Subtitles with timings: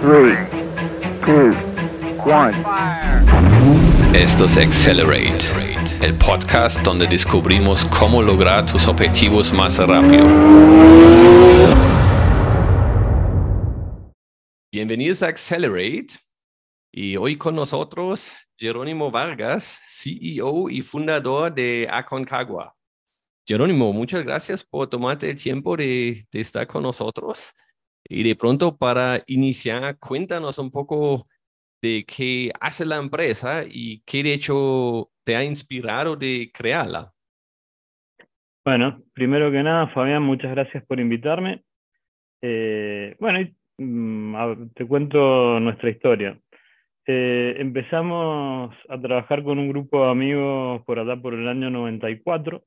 [0.00, 0.34] three,
[1.26, 1.54] two,
[2.24, 2.54] one.
[4.14, 5.44] Esto es Accelerate,
[6.02, 10.24] el podcast donde descubrimos cómo lograr tus objetivos más rápido.
[14.72, 16.14] Bienvenidos a Accelerate
[16.90, 22.74] y hoy con nosotros Jerónimo Vargas, CEO y fundador de Aconcagua.
[23.46, 27.52] Jerónimo, muchas gracias por tomarte el tiempo de, de estar con nosotros.
[28.12, 31.28] Y de pronto, para iniciar, cuéntanos un poco
[31.80, 37.12] de qué hace la empresa y qué de hecho te ha inspirado de crearla.
[38.64, 41.62] Bueno, primero que nada, Fabián, muchas gracias por invitarme.
[42.42, 46.36] Eh, bueno, mm, te cuento nuestra historia.
[47.06, 52.64] Eh, empezamos a trabajar con un grupo de amigos por allá por el año 94.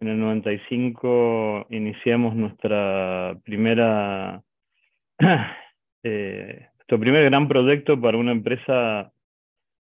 [0.00, 4.42] En el 95 iniciamos nuestra primera
[6.04, 9.12] eh, nuestro primer gran proyecto para una empresa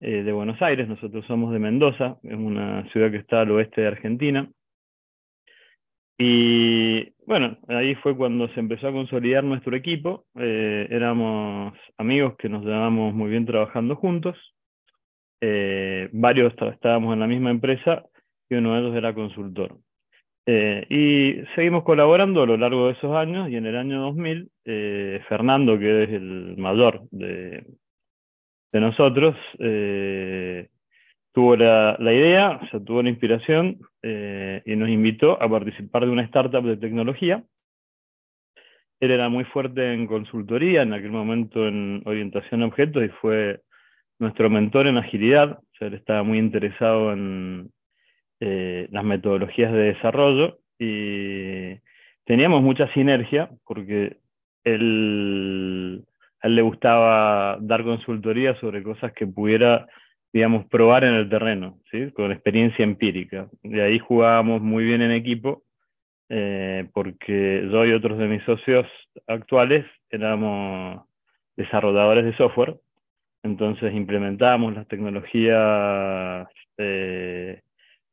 [0.00, 3.82] eh, de Buenos Aires, nosotros somos de Mendoza, es una ciudad que está al oeste
[3.82, 4.48] de Argentina.
[6.20, 10.24] Y bueno, ahí fue cuando se empezó a consolidar nuestro equipo.
[10.34, 14.36] Eh, éramos amigos que nos llevábamos muy bien trabajando juntos.
[15.40, 18.02] Eh, varios estábamos en la misma empresa
[18.50, 19.78] y uno de ellos era consultor.
[20.50, 24.50] Eh, y seguimos colaborando a lo largo de esos años y en el año 2000,
[24.64, 27.66] eh, Fernando, que es el mayor de,
[28.72, 30.68] de nosotros, eh,
[31.34, 36.12] tuvo la, la, idea, o sea, tuvo la inspiración y nos invitó a participar de
[36.12, 37.44] una startup de tecnología.
[39.00, 43.60] Él era muy fuerte en consultoría, en aquel momento en orientación a objetos y fue
[44.18, 47.70] nuestro mentor en agilidad, o sea, él estaba muy interesado en
[48.40, 51.76] eh, las metodologías de desarrollo y
[52.24, 54.18] teníamos mucha sinergia porque
[54.64, 56.04] él,
[56.40, 59.86] a él le gustaba dar consultoría sobre cosas que pudiera,
[60.32, 62.12] digamos, probar en el terreno, ¿sí?
[62.12, 63.48] con experiencia empírica.
[63.62, 65.62] De ahí jugábamos muy bien en equipo
[66.28, 68.86] eh, porque yo y otros de mis socios
[69.26, 71.02] actuales éramos
[71.56, 72.76] desarrolladores de software,
[73.42, 76.46] entonces implementábamos las tecnologías
[76.76, 77.62] eh,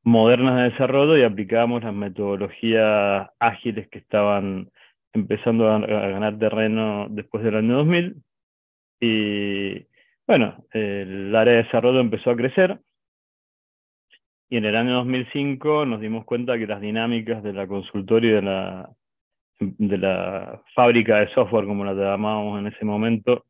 [0.05, 4.69] modernas de desarrollo y aplicábamos las metodologías ágiles que estaban
[5.13, 8.15] empezando a, ganar terreno después del año 2000.
[9.01, 9.85] Y
[10.27, 12.79] bueno, el área de desarrollo empezó a crecer
[14.47, 18.33] y en el año 2005 nos dimos cuenta que las dinámicas de la consultoría y
[18.35, 18.89] de la,
[19.59, 23.45] de la fábrica de software, como la llamábamos en ese momento,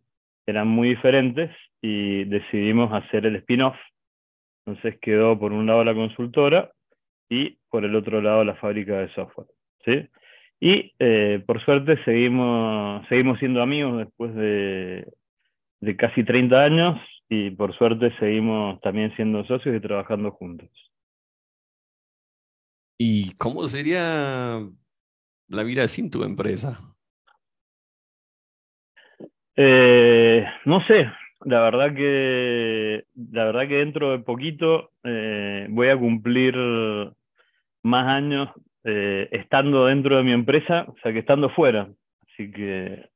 [0.45, 1.51] eran muy diferentes
[1.81, 3.75] y decidimos hacer el spin-off
[4.65, 6.71] entonces quedó por un lado la consultora
[7.29, 9.47] y por el otro lado la fábrica de software.
[9.83, 10.09] ¿sí?
[10.59, 15.07] Y eh, por suerte seguimos, seguimos siendo amigos después de,
[15.81, 16.99] de casi 30 años
[17.29, 20.69] y por suerte seguimos también siendo socios y trabajando juntos.
[22.97, 24.61] ¿Y cómo sería
[25.49, 26.79] la vida sin tu empresa?
[29.57, 31.11] Eh, no sé,
[31.45, 36.55] la verdad que, la verdad que dentro de poquito eh, voy a cumplir
[37.83, 38.49] más años
[38.83, 41.87] eh, estando dentro de mi empresa, o sea que estando fuera.
[42.27, 43.09] Así que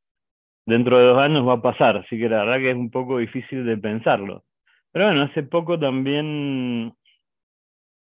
[0.66, 3.18] dentro de dos años va a pasar, así que la verdad que es un poco
[3.18, 4.44] difícil de pensarlo.
[4.92, 6.94] Pero bueno, hace poco también,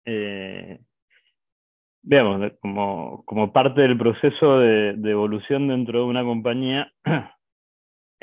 [0.07, 0.79] eh,
[2.03, 6.93] veamos, como, como parte del proceso de, evolución dentro de una compañía,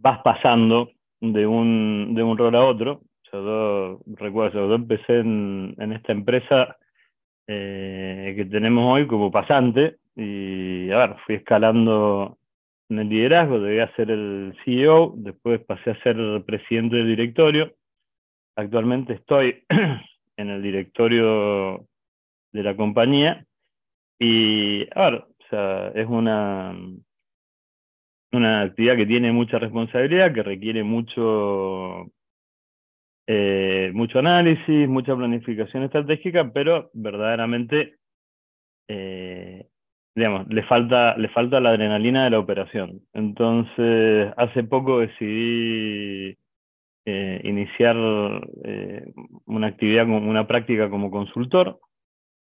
[0.00, 0.90] vas pasando
[1.20, 3.02] de un, de un rol a otro.
[3.32, 6.76] Yo, recuerdo, yo empecé en, esta empresa
[7.46, 12.38] eh, que tenemos hoy como pasante y a ver, fui escalando
[12.88, 17.72] en el liderazgo, llegué a ser el CEO, después pasé a ser presidente del directorio.
[18.56, 19.62] Actualmente estoy
[20.36, 21.86] en el directorio
[22.52, 23.46] de la compañía
[24.18, 26.74] y a ver, o sea, es una,
[28.32, 32.06] una actividad que tiene mucha responsabilidad, que requiere mucho,
[33.26, 37.96] eh, mucho análisis, mucha planificación estratégica, pero verdaderamente,
[38.88, 39.66] eh,
[40.14, 43.00] digamos, le falta, le falta la adrenalina de la operación.
[43.12, 46.36] Entonces, hace poco decidí
[47.06, 51.80] eh, iniciar una actividad, una práctica como consultor,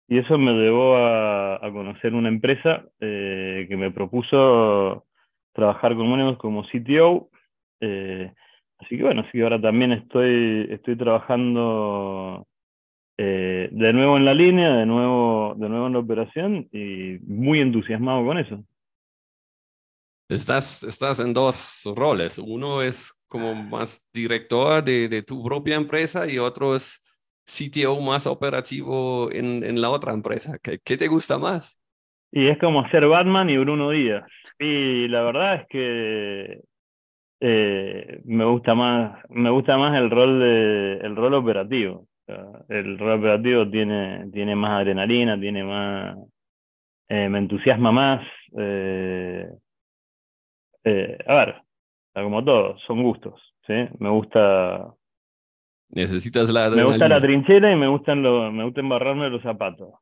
[0.08, 5.06] y eso me llevó a, a conocer una empresa que me propuso
[5.54, 7.30] trabajar con Monemus como CTO.
[7.80, 8.34] Eh,
[8.80, 12.48] así que bueno, así que ahora también estoy, estoy trabajando
[13.18, 17.60] eh, de nuevo en la línea, de nuevo, de nuevo en la operación y muy
[17.60, 18.64] entusiasmado con eso.
[20.30, 22.40] Estás, estás en dos roles.
[22.40, 27.04] Uno es como más director de, de tu propia empresa y otro es
[27.46, 30.58] CTO más operativo en, en la otra empresa.
[30.62, 31.80] ¿Qué, ¿Qué, te gusta más?
[32.36, 34.26] Y es como ser Batman y Bruno Díaz.
[34.58, 36.62] Y la verdad es que
[37.40, 42.08] eh, me gusta más, me gusta más el rol de, el rol operativo.
[42.70, 46.18] el rol operativo tiene, tiene más adrenalina, tiene más,
[47.08, 48.26] eh, me entusiasma más.
[48.58, 49.48] Eh,
[50.86, 51.56] eh, a ver,
[52.14, 53.74] como todo, son gustos, ¿sí?
[54.00, 54.92] Me gusta...
[55.90, 59.94] Necesitas la Me gusta la trinchera y me gustan lo, me gusta embarrarme los zapatos.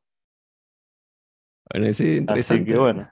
[1.72, 2.62] Bueno, sí, interesante.
[2.62, 3.08] Así que bueno.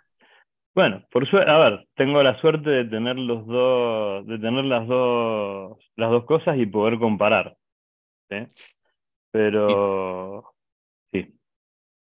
[0.75, 4.87] Bueno, por suerte, a ver, tengo la suerte de tener los dos, de tener las
[4.87, 7.57] dos, las dos cosas y poder comparar.
[8.31, 8.37] ¿sí?
[9.33, 10.45] Pero
[11.13, 11.35] sí.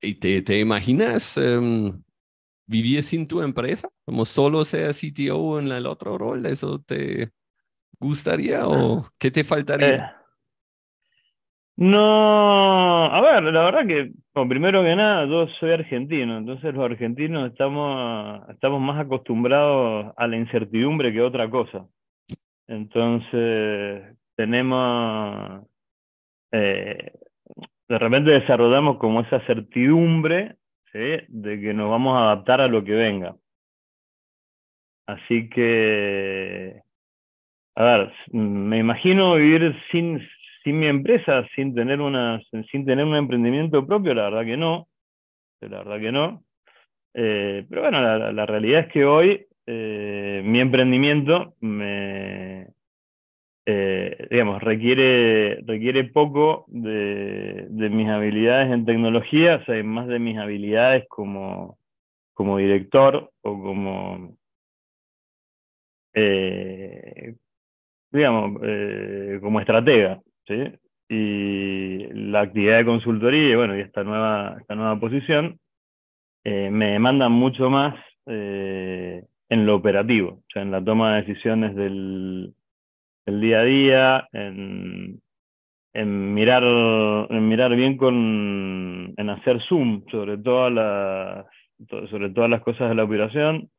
[0.01, 2.01] ¿Y te, te imaginas um,
[2.65, 3.89] vivir sin tu empresa?
[4.06, 7.31] Como solo ser CTO en el otro rol, ¿eso te
[7.99, 9.95] gustaría o qué te faltaría?
[9.95, 10.22] Eh,
[11.75, 14.11] no, a ver, la verdad que,
[14.47, 20.37] primero que nada, yo soy argentino, entonces los argentinos estamos, estamos más acostumbrados a la
[20.37, 21.87] incertidumbre que a otra cosa.
[22.67, 25.67] Entonces, tenemos,
[26.51, 27.11] eh,
[27.89, 30.57] de repente desarrollamos como esa certidumbre
[30.93, 33.35] de que nos vamos a adaptar a lo que venga.
[35.07, 36.81] Así que,
[37.75, 40.21] a ver, me imagino vivir sin,
[40.63, 44.88] sin mi empresa, sin tener, una, sin tener un emprendimiento propio, la verdad que no.
[45.62, 46.44] La verdad que no.
[47.13, 48.01] Eh, pero bueno,
[48.31, 52.68] la, realidad es que hoy eh, mi emprendimiento me,
[53.65, 60.19] eh, digamos, requiere, requiere poco de, de, mis habilidades en tecnología, o sea, más de
[60.19, 61.77] mis habilidades como,
[62.33, 64.38] como director o como,
[68.12, 68.62] digamos,
[69.42, 70.21] como estratega.
[70.48, 70.72] ¿Sí?
[71.10, 75.60] Y la actividad de consultoría y bueno, y esta nueva, esta nueva posición
[76.44, 77.95] eh, me demandan mucho más
[78.25, 82.54] eh, en lo operativo, o sea, en la toma de decisiones del,
[83.25, 85.22] día a día, en,
[85.94, 91.45] en, mirar, en mirar bien con, en hacer zoom sobre todas las,
[92.10, 93.69] sobre todas las cosas de la operación,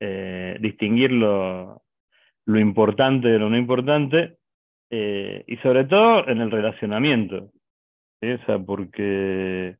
[0.00, 1.82] eh, distinguir lo,
[2.46, 4.39] lo importante de lo no importante
[4.90, 7.50] eh, y sobre todo en el relacionamiento.
[8.22, 9.76] O sea, porque,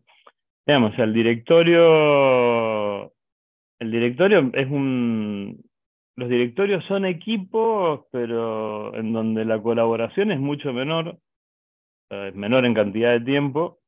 [0.66, 3.12] digamos, el directorio,
[3.78, 5.62] el directorio es un,
[6.16, 11.18] los directorios son equipos, pero en donde la colaboración es mucho menor,
[12.10, 13.78] es menor en cantidad de tiempo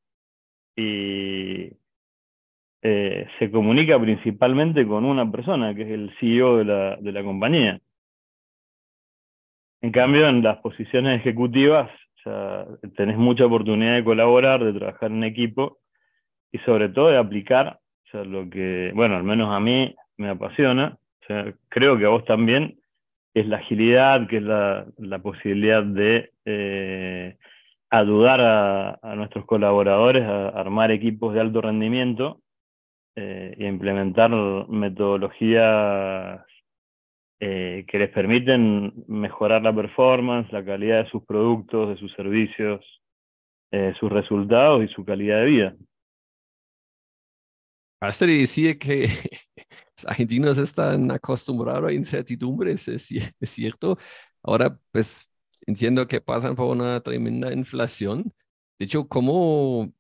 [0.77, 1.73] y
[2.83, 7.23] eh, se comunica principalmente con una persona, que es el CEO de la, de la
[7.23, 7.81] compañía.
[9.83, 11.91] En cambio, en las posiciones ejecutivas
[12.25, 15.79] ya tenés mucha oportunidad de colaborar, de trabajar en equipo
[16.53, 17.81] y sobre todo de aplicar
[18.13, 20.99] lo que, bueno, al menos a mí me apasiona,
[21.69, 22.79] creo que a vos también,
[23.35, 24.85] es la agilidad, que es la,
[25.23, 27.39] posibilidad de eh,
[27.89, 28.41] ayudar
[29.03, 32.43] a, nuestros colaboradores a armar equipos de alto rendimiento
[33.17, 34.31] eh, y a implementar
[34.69, 36.43] metodologías
[37.45, 42.85] eh, que les permiten mejorar la performance, la calidad de sus productos, de sus servicios,
[43.73, 45.77] eh, sus resultados y su calidad de vida.
[47.99, 49.09] Astrid decía que
[49.97, 53.99] los argentinos están acostumbrados a incertidumbres, es, es cierto.
[54.41, 55.29] Ahora, pues
[55.67, 58.33] entiendo que pasan por una tremenda inflación.
[58.79, 59.93] De hecho, ¿cómo,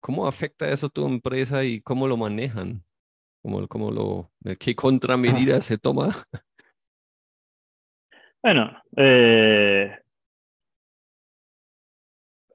[0.00, 2.82] cómo afecta eso a tu empresa y cómo lo manejan?
[3.42, 6.08] ¿Cómo, cómo lo, ¿Qué contramedidas se toma?
[8.42, 9.98] Bueno, eh,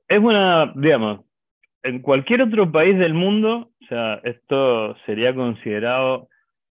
[0.07, 1.25] es una, digamos,
[1.83, 6.27] en cualquier otro país del mundo, o sea, esto sería considerado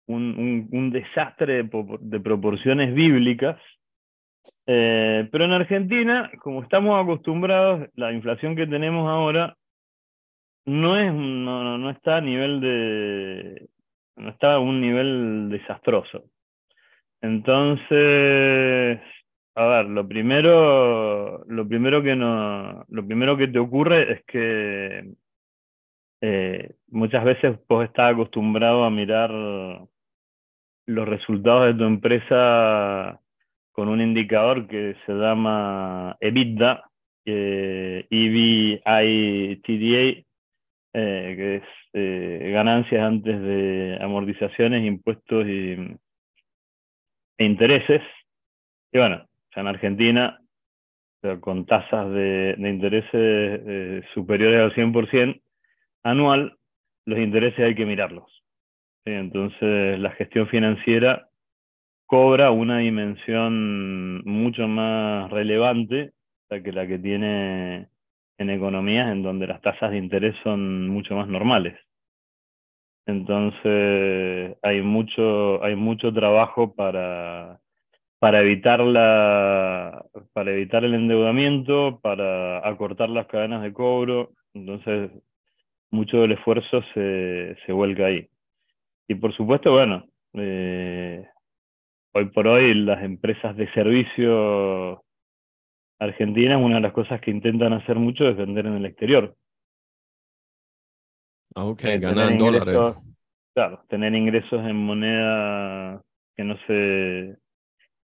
[0.06, 3.58] un, un, desastre de, proporciones bíblicas,
[4.66, 9.56] eh, pero en Argentina, como estamos acostumbrados, la inflación que tenemos ahora
[10.66, 13.68] no, es, no, no está a nivel de,
[14.16, 16.24] no está a un nivel desastroso.
[17.20, 19.00] Entonces,
[19.54, 25.14] a ver, lo primero, lo primero que no, lo primero que te ocurre es que
[26.20, 29.30] eh, muchas veces vos estás acostumbrado a mirar
[30.86, 33.20] los resultados de tu empresa
[33.72, 36.90] con un indicador que se llama EBITDA,
[37.26, 39.02] eh, EBITDA,
[40.92, 41.62] que es
[41.94, 45.96] eh, ganancias antes de amortizaciones, impuestos y,
[47.38, 48.02] e intereses.
[48.92, 50.40] Y bueno, ya en Argentina,
[51.40, 55.40] con tasas de, intereses eh, superiores al 100%
[56.02, 56.56] anual,
[57.06, 58.30] los intereses hay que mirarlos.
[59.04, 61.28] Entonces, la gestión financiera
[62.06, 66.12] cobra una dimensión mucho más relevante
[66.48, 67.88] que la que tiene
[68.38, 71.78] en economías en donde las tasas de interés son mucho más normales.
[73.08, 77.58] Entonces hay mucho, hay mucho trabajo para,
[78.18, 84.32] para, evitar la, para evitar el endeudamiento, para acortar las cadenas de cobro.
[84.52, 85.10] Entonces
[85.90, 88.28] mucho del esfuerzo se, se vuelca ahí.
[89.08, 91.26] Y por supuesto, bueno, eh,
[92.12, 95.02] hoy por hoy las empresas de servicio
[95.98, 99.34] argentinas, una de las cosas que intentan hacer mucho es vender en el exterior.
[101.54, 102.96] Ah, ok, eh, ganar dólares.
[103.54, 106.00] Claro, tener ingresos en moneda
[106.36, 107.36] que no se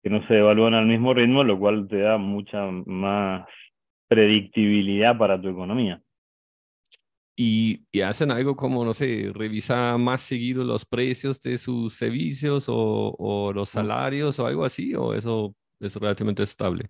[0.02, 3.49] que no se devalúan al mismo ritmo, lo cual te da mucha más
[4.09, 6.00] predictibilidad para tu economía.
[7.37, 12.69] Y, y, hacen algo como, no sé, revisar más seguido los precios de sus servicios
[12.69, 13.73] o, o los mm.
[13.73, 16.88] salarios o algo así, o eso es relativamente estable.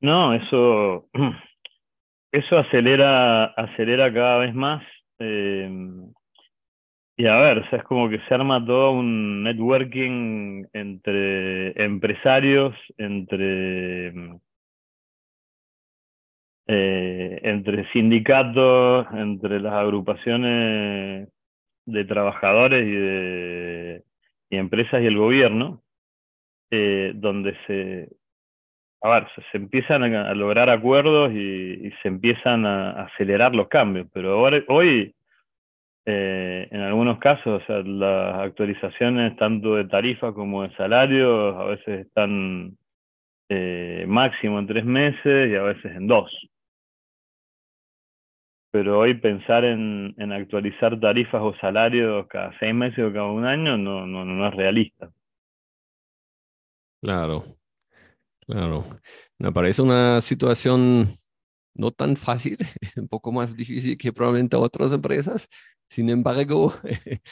[0.00, 1.08] No, eso,
[2.32, 4.82] eso acelera, acelera cada vez más.
[5.22, 5.70] Eh,
[7.16, 14.08] y a ver, es como que se arma todo un networking entre empresarios, entre,
[16.66, 21.28] eh, entre sindicatos, entre las agrupaciones
[21.86, 24.04] de trabajadores y de
[24.52, 25.82] y empresas y el gobierno,
[26.70, 28.10] eh, donde se,
[29.02, 34.32] a ver, se, empiezan a, lograr acuerdos y, se empiezan a, acelerar los cambios, pero
[34.34, 35.12] ahora, hoy,
[36.06, 42.76] eh, en algunos casos, las actualizaciones tanto de tarifa como de salarios a veces están
[43.48, 46.30] eh, máximo en tres meses y a veces en dos.
[48.70, 53.44] Pero hoy pensar en, en actualizar tarifas o salarios cada seis meses o cada un
[53.44, 55.10] año no, no, no es realista.
[57.02, 57.44] Claro,
[58.52, 58.84] Claro,
[59.38, 61.08] me parece una situación
[61.74, 62.58] no tan fácil,
[62.96, 65.48] un poco más difícil que probablemente otras empresas.
[65.88, 66.74] Sin embargo,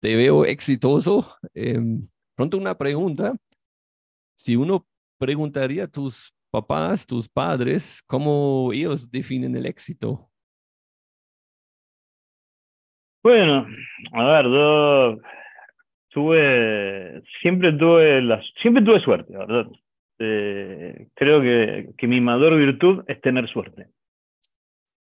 [0.00, 1.26] te veo exitoso.
[1.54, 3.34] Em, pronto una pregunta.
[4.36, 4.86] Si uno
[5.18, 10.30] preguntaría a tus papás, tus padres, cómo ellos definen el éxito.
[13.24, 13.66] Bueno,
[14.12, 15.18] a ver,
[16.10, 19.66] tuve, siempre tuve la, siempre tuve suerte, ¿verdad?
[20.24, 23.88] Eh, creo que, mi mayor virtud es tener suerte.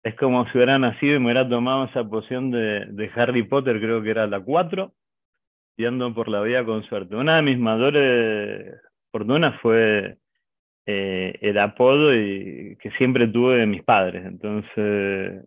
[0.04, 3.80] Es como si hubiera nacido y me hubiera tomado esa poción de, de Harry Potter,
[3.80, 4.94] creo que era la 4,
[5.78, 7.16] y ando por la vida con suerte.
[7.16, 8.76] Una de mis mayores
[9.12, 10.18] fortunas fue
[10.86, 14.26] eh, el apodo y, que siempre tuve de mis padres.
[14.26, 15.46] Entonces,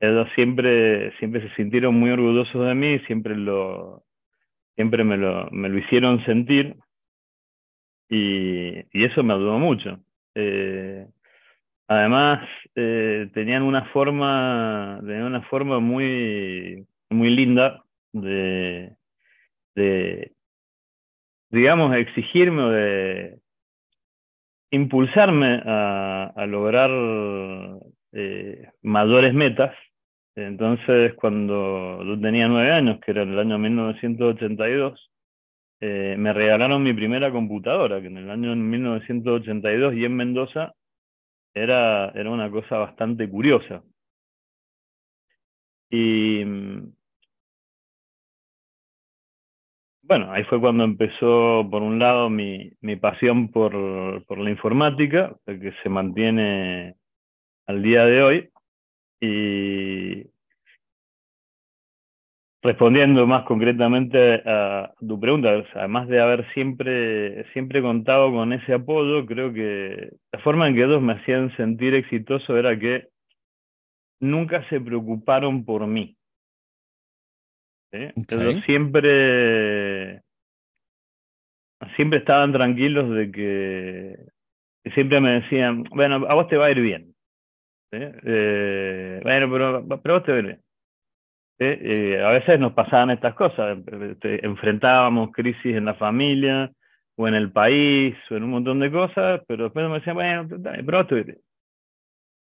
[0.00, 4.04] ellos siempre, siempre se sintieron muy orgullosos de mí, siempre, lo,
[4.74, 6.76] siempre me, lo, me lo hicieron sentir
[8.08, 9.98] y, eso me ayudó mucho.
[10.34, 11.06] Eh,
[11.88, 18.92] además, eh, tenían una forma, tenían una forma muy, muy linda de,
[19.74, 20.32] de,
[21.50, 23.38] digamos, exigirme o de
[24.70, 26.90] impulsarme a, a lograr
[28.12, 29.74] eh, mayores metas.
[30.34, 35.10] Entonces, cuando yo tenía nueve años, que era el año 1982,
[35.80, 40.72] eh, me regalaron mi primera computadora, que en el año 1982 y en Mendoza
[41.54, 43.82] era, era una cosa bastante curiosa.
[45.90, 46.44] Y
[50.02, 55.36] bueno, ahí fue cuando empezó, por un lado, mi, mi pasión por, por la informática,
[55.46, 56.94] que se mantiene
[57.66, 58.50] al día de hoy.
[59.20, 60.35] Y,
[62.66, 69.24] Respondiendo más concretamente a tu pregunta, además de haber siempre, siempre contado con ese apoyo,
[69.24, 73.06] creo que la forma en que ellos me hacían sentir exitoso era que
[74.18, 76.16] nunca se preocuparon por mí.
[77.92, 80.22] Ellos siempre,
[81.94, 84.16] siempre estaban tranquilos de que,
[84.92, 87.14] siempre me decían, bueno, a vos te va a ir bien.
[87.92, 90.65] Eh, bueno, pero, pero a vos te va a ir bien.
[91.58, 93.78] Eh, a veces nos pasaban estas cosas,
[94.10, 96.70] este, enfrentábamos crisis en la familia
[97.16, 100.48] o en el país o en un montón de cosas, pero después me decían, bueno,
[100.84, 101.06] pero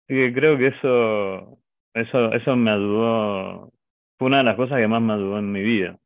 [0.06, 1.58] que creo que eso,
[1.94, 3.72] eso, eso me ayudó,
[4.18, 5.98] fue una de las cosas que más me ayudó en mi vida.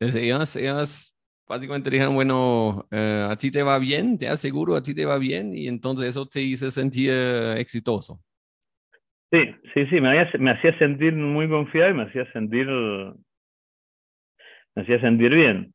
[0.00, 1.14] Entonces ellos, ellos
[1.46, 5.18] básicamente dijeron, bueno, eh, a ti te va bien, te aseguro, a ti te va
[5.18, 7.12] bien, y entonces eso te hizo sentir
[7.56, 8.20] exitoso.
[9.32, 9.38] Sí,
[9.72, 13.16] sí, sí, me, me hacía sentir muy confiado y me hacía sentir, me
[14.82, 15.72] hacía sentir bien.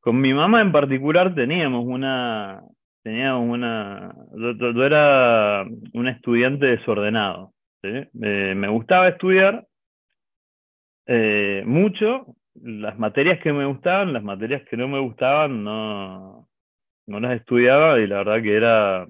[0.00, 2.62] Con mi mamá en particular teníamos una,
[3.02, 8.08] teníamos una, yo, era un estudiante desordenado, ¿sí?
[8.14, 9.66] me gustaba estudiar
[11.06, 16.48] eh, mucho, las materias que me gustaban, las materias que no me gustaban no,
[17.06, 19.06] no las estudiaba y la verdad que era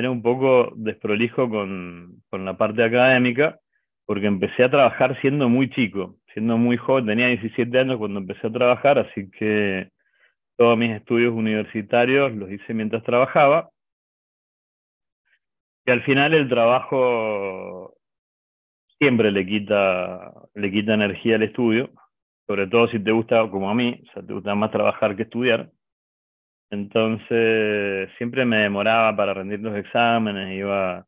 [0.00, 3.58] era un poco desprolijo con, con la parte académica,
[4.06, 8.46] porque empecé a trabajar siendo muy chico, siendo muy joven, tenía 17 años cuando empecé
[8.46, 9.90] a trabajar, así que
[10.56, 13.70] todos mis estudios universitarios los hice mientras trabajaba.
[15.86, 17.94] Y al final el trabajo
[18.98, 21.90] siempre le quita, le quita energía al estudio,
[22.46, 25.22] sobre todo si te gusta, como a mí, o sea, te gusta más trabajar que
[25.22, 25.70] estudiar.
[26.70, 31.06] Entonces, siempre me demoraba para rendir los exámenes, iba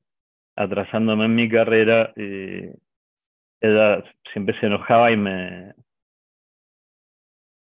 [0.57, 2.71] atrasándome en mi carrera y
[3.61, 4.03] ella
[4.33, 5.75] siempre se enojaba y me...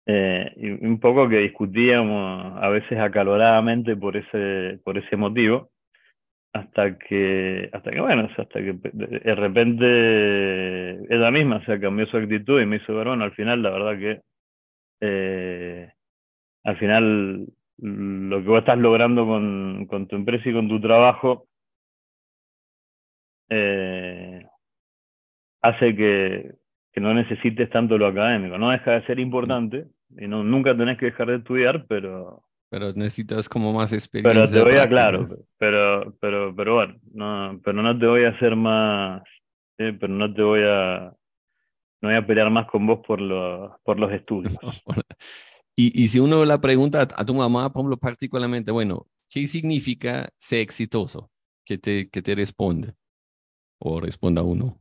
[0.09, 5.69] Eh, y un poco que discutíamos a veces acaloradamente por ese, por ese motivo,
[6.53, 9.85] hasta que, hasta que bueno, hasta que de repente
[11.13, 13.97] ella misma se cambió su actitud y me hizo ver, bueno, al final la verdad
[13.99, 14.21] que
[15.01, 15.91] eh,
[16.63, 17.47] al final
[17.79, 21.47] lo que vos estás logrando con, con tu empresa y con tu trabajo
[23.49, 24.45] eh,
[25.61, 26.55] hace que,
[26.91, 28.57] que, no necesites tanto lo académico.
[28.57, 32.43] No deja de ser importante y no, nunca tenés que dejar de estudiar, pero...
[32.69, 34.43] Pero necesitas como más experiencia.
[34.43, 38.29] Pero te voy a, claro, pero, pero, pero bueno, no, pero no te voy a
[38.29, 39.23] hacer más,
[39.77, 41.13] pero no te voy a,
[42.01, 44.57] no voy a pelear más con vos por los, por los estudios.
[45.79, 50.61] Y, si uno la pregunta a, tu mamá, por ejemplo, particularmente, bueno, ¿qué significa ser
[50.61, 51.29] exitoso?
[51.63, 52.95] ¿Qué te, qué te responde?
[53.79, 54.79] O responda uno.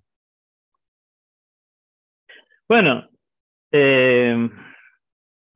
[2.66, 3.10] Bueno,
[3.72, 4.48] eh,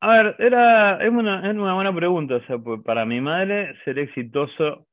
[0.02, 2.36] a ver, era, es, una, es una buena pregunta.
[2.36, 4.86] O sea, pues para mi madre, ser exitoso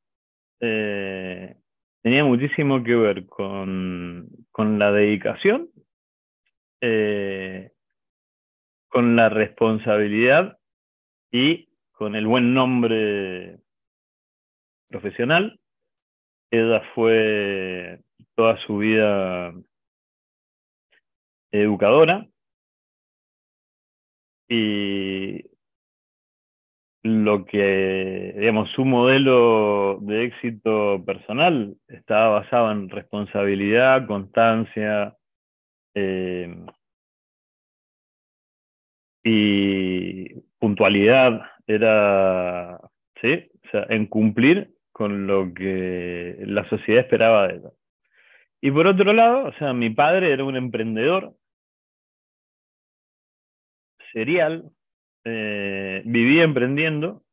[0.62, 1.58] eh,
[2.02, 5.70] tenía muchísimo que ver con, con la dedicación,
[6.80, 7.72] eh,
[8.98, 10.58] con la responsabilidad
[11.32, 13.60] y con el buen nombre
[14.90, 15.60] profesional.
[16.50, 18.02] Ella fue
[18.34, 19.54] toda su vida
[21.52, 22.26] educadora
[24.50, 25.44] y
[27.04, 35.16] lo que, digamos, su modelo de éxito personal estaba basado en responsabilidad, constancia,
[35.94, 36.66] eh,
[39.28, 42.80] y puntualidad era,
[43.22, 43.50] ¿sí?
[43.66, 47.70] O sea, en cumplir con lo que la sociedad esperaba de ella.
[48.62, 51.34] Y por otro lado, o sea, mi padre era un emprendedor
[54.14, 54.72] serial,
[55.26, 57.24] eh, vivía emprendiendo,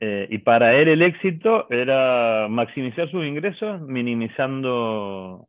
[0.00, 5.48] eh, y para él el éxito era maximizar sus ingresos, minimizando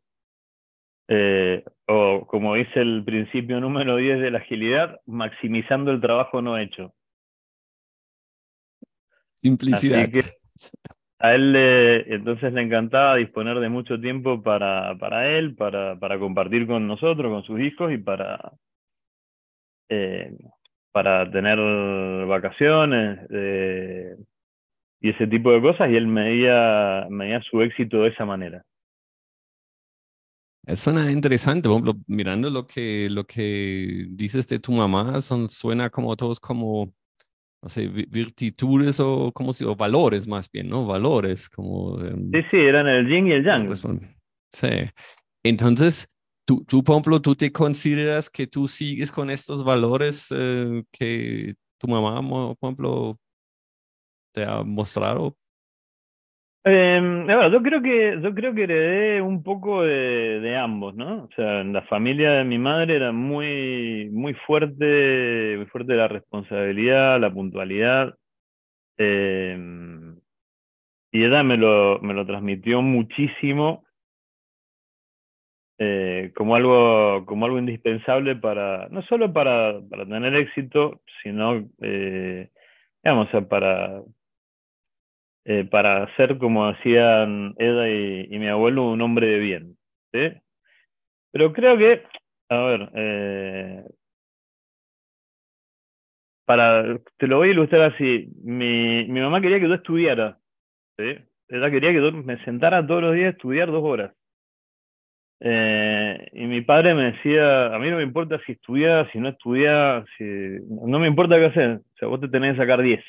[1.07, 6.57] eh, o como dice el principio número 10 de la agilidad, maximizando el trabajo no
[6.57, 6.93] hecho.
[9.35, 10.09] Simplicidad.
[11.19, 16.17] a él le, entonces le encantaba disponer de mucho tiempo para, para él, para, para
[16.17, 18.53] compartir con nosotros, con sus hijos y para,
[19.89, 20.35] eh,
[20.91, 21.59] para tener
[22.25, 24.15] vacaciones eh,
[25.01, 28.63] y ese tipo de cosas y él medía, medía su éxito de esa manera.
[30.73, 35.89] Suena interesante, por ejemplo, mirando lo que, lo que dices de tu mamá, son, suena
[35.89, 36.91] como todos como,
[37.61, 40.85] no sé, virtudes o, como si, o valores más bien, ¿no?
[40.85, 41.99] Valores, como...
[42.01, 43.71] Em, sí, sí, eran el yin y el yang.
[44.51, 44.67] Sí.
[45.43, 46.09] Entonces,
[46.45, 51.55] tú, tú, por ejemplo, ¿tú te consideras que tú sigues con estos valores eh, que
[51.77, 53.19] tu mamá, por ejemplo,
[54.33, 55.37] te ha mostrado?
[56.67, 56.99] Eh,
[57.51, 61.25] yo creo que yo creo que heredé un poco de, ambos, ¿no?
[61.25, 67.19] O sea, la familia de mi madre era muy muy fuerte, muy fuerte la responsabilidad,
[67.19, 68.15] la puntualidad.
[68.97, 69.57] Eh,
[71.11, 73.85] y ella me lo, me lo transmitió muchísimo
[75.77, 82.49] eh, como algo como algo indispensable para no solo para, para tener éxito, sino eh,
[83.03, 84.01] digamos, o para
[85.45, 89.77] eh, para ser, como decían Eda y, mi abuelo, un hombre de bien.
[90.11, 90.31] ¿sí?
[91.31, 92.03] Pero creo que,
[92.49, 93.83] a ver, eh,
[96.45, 98.27] para, te lo voy a ilustrar así.
[98.43, 100.37] Mi, mi mamá quería que yo estudiara.
[100.97, 101.17] ¿sí?
[101.47, 104.13] Quería que yo me sentara todos los días a estudiar dos horas.
[105.41, 109.29] Eh, y mi padre me decía, a mí no me importa si estudias, si no
[109.29, 110.23] estudias, si...
[110.23, 113.03] no me importa qué hacer, o sea, vos te tenés que sacar 10.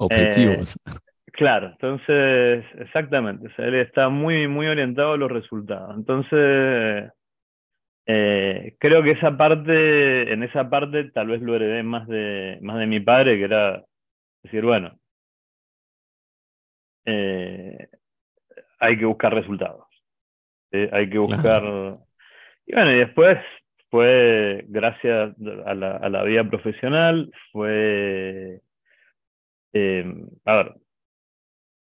[0.00, 0.76] Objetivos.
[0.86, 0.90] Eh,
[1.32, 5.94] claro, entonces, exactamente, o sea, él está muy, muy orientado a los resultados.
[5.94, 7.12] Entonces,
[8.06, 12.78] eh, creo que esa parte, en esa parte tal vez lo heredé más de, más
[12.78, 13.84] de mi padre, que era
[14.42, 14.98] decir, bueno,
[17.04, 17.88] eh,
[18.78, 19.84] hay que buscar resultados.
[20.72, 21.62] Hay que buscar...
[22.64, 23.38] Y bueno, y después
[23.90, 25.34] fue, gracias
[25.66, 28.60] a la, a la vida profesional, fue...
[29.72, 30.04] Eh,
[30.44, 30.74] a ver,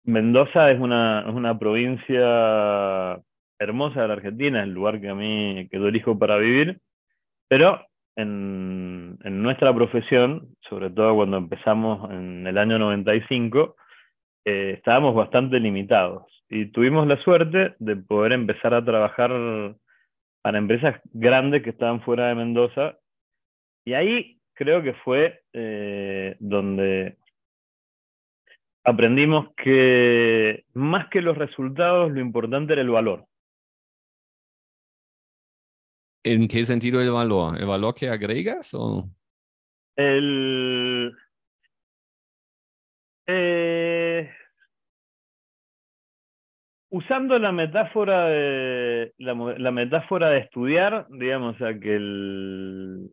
[0.05, 3.21] Mendoza es una, es una provincia
[3.59, 6.81] hermosa de la Argentina, es el lugar que a mí quedó elijo para vivir,
[7.49, 7.85] pero
[8.17, 13.77] en, en, nuestra profesión, sobre todo cuando empezamos en el año 95,
[14.45, 19.31] eh, estábamos bastante limitados y tuvimos la suerte de poder empezar a trabajar
[20.43, 22.97] para empresas grandes que estaban fuera de Mendoza
[23.85, 27.17] y ahí creo que fue eh, donde
[28.89, 33.27] aprendimos que más que los resultados, lo importante era el valor.
[36.25, 37.59] ¿En qué sentido el valor?
[37.59, 39.09] ¿El valor que agregas o?
[39.97, 41.15] El...
[43.27, 44.31] Eh,
[46.91, 53.11] usando la metáfora de la, la, metáfora de estudiar, digamos, o sea, que el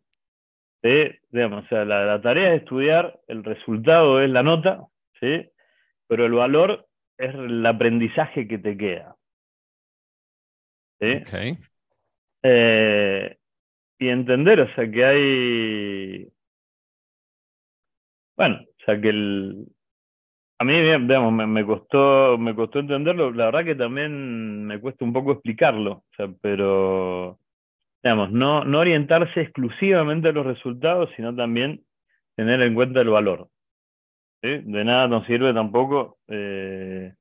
[1.30, 4.86] digamos, o sea, la, la, tarea es estudiar, el resultado es la nota,
[5.20, 5.50] ¿sí?
[6.08, 6.86] Pero el valor
[7.18, 9.16] es el aprendizaje que te queda.
[11.00, 11.16] ¿sí?
[11.26, 11.58] Okay.
[12.42, 13.36] Eh,
[13.98, 16.28] y entender, o sea, que hay.
[18.36, 19.66] Bueno, o sea, que el.
[20.58, 23.30] A mí, digamos, me, me, costó, me costó entenderlo.
[23.30, 25.92] La verdad que también me cuesta un poco explicarlo.
[25.92, 27.38] O sea, pero,
[28.02, 31.82] digamos, no, no orientarse exclusivamente a los resultados, sino también
[32.36, 33.48] tener en cuenta el valor.
[34.42, 34.48] ¿Sí?
[34.64, 37.12] De nada nos sirve tampoco, eh,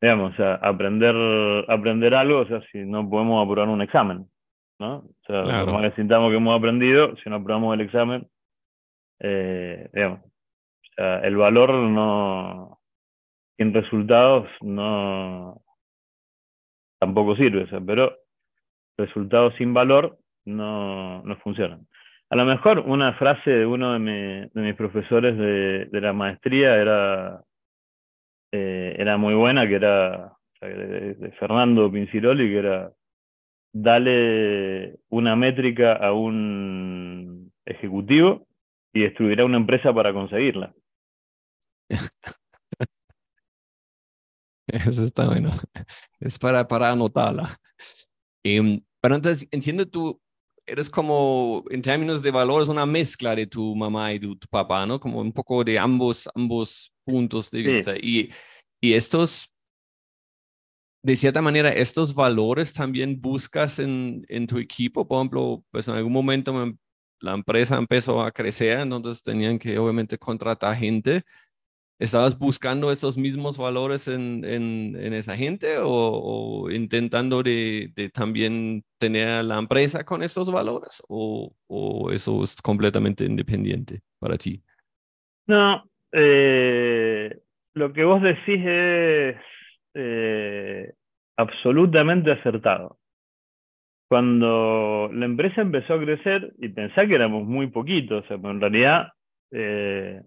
[0.00, 1.14] digamos, o sea, aprender,
[1.68, 4.26] aprender algo, o sea, si no podemos aprobar un examen.
[4.78, 4.96] ¿no?
[4.96, 5.66] O sea, Claro.
[5.66, 8.28] como que sintamos que hemos aprendido, si no aprobamos el examen,
[9.20, 12.78] eh, digamos, o sea, el valor no,
[13.58, 15.62] en resultados no,
[17.00, 18.14] tampoco sirve, o sea, pero
[18.98, 21.86] resultados sin valor no, no funcionan.
[22.30, 26.76] A lo mejor una frase de uno de, mi- de mis profesores de, la maestría
[26.76, 27.42] era,
[28.52, 32.92] eh, era muy buena, que era de Fernando Pinciroli, que era
[33.72, 38.46] dale una métrica a un ejecutivo
[38.92, 40.74] y destruirá una empresa para conseguirla.
[44.66, 45.50] Eso está bueno.
[46.20, 47.60] Es para, para anotarla.
[48.44, 50.20] Em, pero entonces, entiendo tú,
[50.66, 54.86] eres como, en términos de valores, una mezcla de tu mamá y tu, tu papá,
[54.86, 54.98] ¿no?
[55.00, 57.64] Como un poco de ambos, ambos puntos de Sí.
[57.68, 57.96] vista.
[57.96, 58.30] Y,
[58.80, 59.48] y estos,
[61.02, 65.06] de cierta manera, estos valores también buscas en, en tu equipo.
[65.06, 66.76] Por ejemplo, pues en algún momento me-
[67.20, 71.22] la empresa empezó a crecer, entonces tenían que obviamente contratar gente.
[71.98, 78.10] ¿Estabas buscando esos mismos valores en, en, en esa gente o, o intentando de, de
[78.10, 84.36] también tener a la empresa con estos valores o, o eso es completamente independiente para
[84.36, 84.62] ti?
[85.46, 87.38] No, eh,
[87.72, 89.36] lo que vos decís es
[89.94, 90.92] eh,
[91.36, 92.98] absolutamente acertado.
[94.08, 98.50] Cuando la empresa empezó a crecer, y pensá que éramos muy poquitos, o sea, pero
[98.50, 99.08] en realidad
[99.50, 100.22] eh,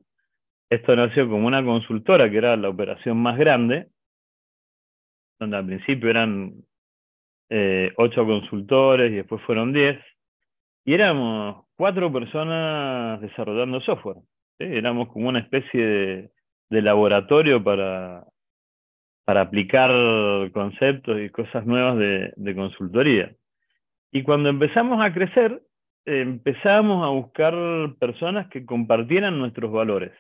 [0.70, 3.88] esto nació como una consultora que era la operación más grande,
[5.40, 6.64] donde al principio eran
[7.50, 10.00] eh, ocho consultores y después fueron diez,
[10.86, 14.18] y éramos cuatro personas desarrollando software.
[14.58, 14.66] ¿sí?
[14.66, 16.30] Éramos como una especie
[16.70, 18.26] de, laboratorio para,
[19.26, 19.92] para aplicar
[20.52, 23.34] conceptos y cosas nuevas de, consultoría.
[24.12, 25.62] Y cuando empezamos a crecer,
[26.06, 27.54] empezamos a buscar
[28.00, 30.12] personas que compartieran nuestros valores.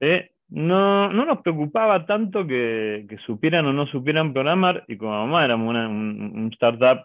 [0.00, 0.06] ¿Sí?
[0.48, 5.68] No, no nos preocupaba tanto que, supieran o no supieran programar, y como mamá éramos
[5.70, 7.04] una- un, startup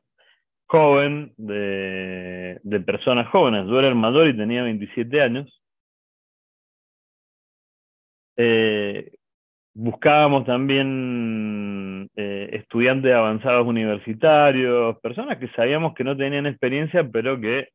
[0.67, 3.67] joven de, de personas jóvenes.
[3.67, 5.61] Yo era el mayor y tenía 27 años.
[8.37, 9.11] Eh,
[9.73, 17.69] buscábamos también eh, estudiantes avanzados universitarios, personas que sabíamos que no tenían experiencia, pero que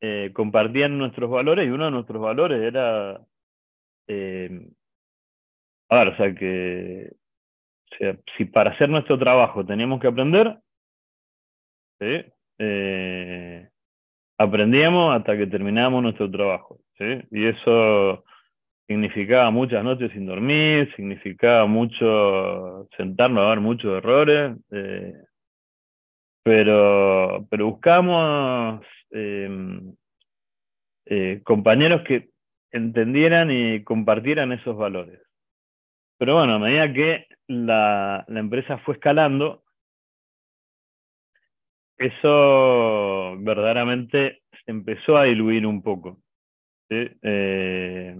[0.00, 3.20] eh, compartían nuestros valores y uno de nuestros valores era,
[4.08, 4.68] eh,
[5.90, 7.12] a ver, o sea, que
[7.92, 10.58] o sea, si para hacer nuestro trabajo teníamos que aprender.
[12.58, 13.68] Eh,
[14.38, 16.78] aprendíamos hasta que terminábamos nuestro trabajo.
[16.98, 17.04] ¿sí?
[17.30, 18.24] Y eso
[18.86, 25.12] significaba muchas noches sin dormir, significaba mucho sentarnos a ver muchos errores, eh,
[26.42, 29.90] pero, pero buscamos eh,
[31.44, 32.30] compañeros que
[32.72, 35.20] entendieran y compartieran esos valores.
[36.18, 39.62] Pero bueno, a medida que la, empresa fue escalando,
[41.96, 46.18] eso verdaderamente empezó a diluir un poco.
[46.90, 48.16] Eh,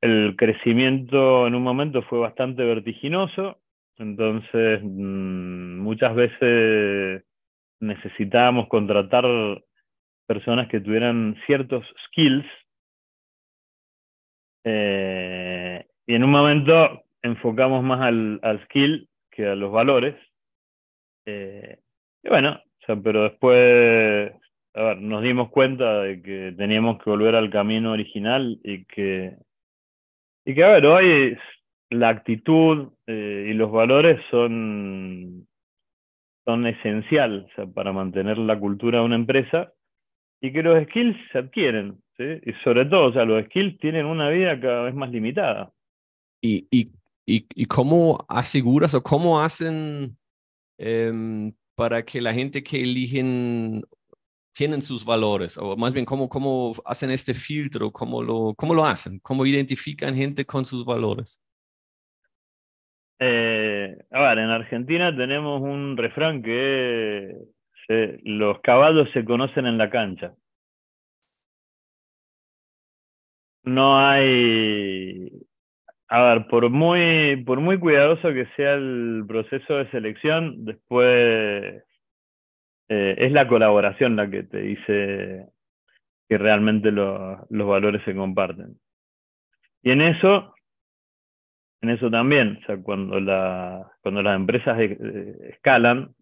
[0.00, 3.58] el crecimiento en un momento fue bastante vertiginoso,
[3.96, 7.24] entonces mm, muchas veces
[7.80, 9.24] necesitábamos contratar
[10.28, 12.46] personas que tuvieran ciertos skills
[14.64, 20.14] eh, y en un momento enfocamos más al, skill que a los valores.
[21.24, 21.78] Eh,
[22.22, 22.60] y bueno,
[23.02, 24.32] pero después,
[24.98, 29.36] nos dimos cuenta de que teníamos que volver al camino original y que,
[30.44, 31.38] y que a ver, hoy
[31.90, 35.46] la actitud eh, y los valores son,
[36.44, 36.74] son
[37.74, 39.72] para mantener la cultura de una empresa
[40.40, 42.24] y que los skills se adquieren, ¿sí?
[42.44, 45.72] y sobre todo, o sea, los skills tienen una vida cada vez más limitada.
[46.40, 46.92] ¿Y, y
[47.30, 50.16] ¿Y, cómo aseguras o cómo hacen
[50.78, 53.82] em, para que la gente que eligen
[54.54, 55.58] tienen sus valores?
[55.58, 57.90] O más bien, ¿cómo, cómo hacen este filtro?
[57.92, 59.18] ¿Cómo lo, ¿Cómo lo hacen?
[59.18, 61.38] ¿Cómo identifican gente con sus valores?
[63.18, 67.36] Eh, a ver, en Argentina tenemos un refrán que
[67.88, 70.34] los caballos se conocen en la cancha.
[73.64, 75.30] No hay
[76.08, 81.84] a ver, por muy, por muy cuidadoso que sea el proceso de selección, después
[82.88, 85.48] eh, es la colaboración la que te dice
[86.28, 88.78] que realmente los valores se comparten.
[89.82, 90.54] Y en eso,
[91.82, 93.18] en eso también, o sea, cuando,
[94.00, 96.14] cuando las empresas eh, escalan,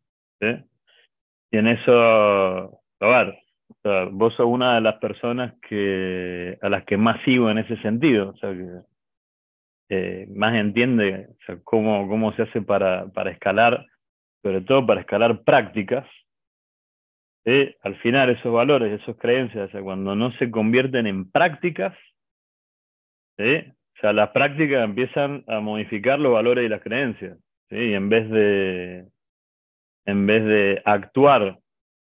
[1.50, 3.38] y en eso, a ver,
[4.12, 8.30] vos sos una de las personas que, a las que más sigo en ese sentido,
[8.30, 8.80] o sea, que
[9.88, 11.28] eh, más entiende
[11.64, 13.86] cómo, cómo se hace para, para escalar,
[14.42, 16.06] sobre todo para escalar prácticas,
[17.82, 21.96] al final esos valores, esas creencias, cuando no se convierten en prácticas,
[23.38, 27.38] o sea, las prácticas empiezan a modificar los valores y las creencias,
[27.70, 29.06] y en vez de,
[30.06, 31.58] en vez de actuar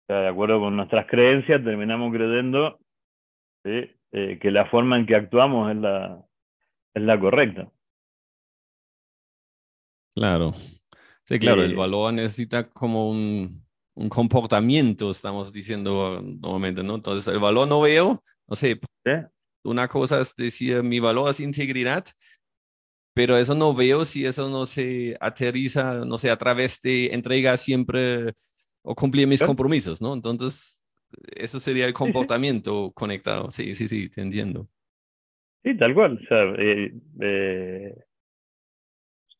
[0.07, 2.79] de acuerdo con nuestras creencias, terminamos creyendo
[3.63, 6.23] eh, que la forma en que actuamos es la,
[6.93, 7.71] es la correcta.
[10.15, 10.53] Claro.
[11.23, 16.95] Sí, claro, el valor necesita como un, un, comportamiento, estamos diciendo nuevamente, ¿no?
[16.95, 18.79] Entonces, el valor no veo, no sé,
[19.63, 22.05] una cosa es decir, mi valor es integridad,
[23.15, 27.55] pero eso no veo si eso no se aterriza, no sé, a través de entrega
[27.55, 28.33] siempre
[28.83, 30.13] o cumplir mis compromisos, ¿no?
[30.13, 30.85] Entonces,
[31.33, 33.51] eso sería el comportamiento conectado.
[33.51, 34.67] Sí, sí, sí, te entiendo.
[35.63, 36.19] Sí, tal cual.
[36.21, 37.95] O sea, eh, eh,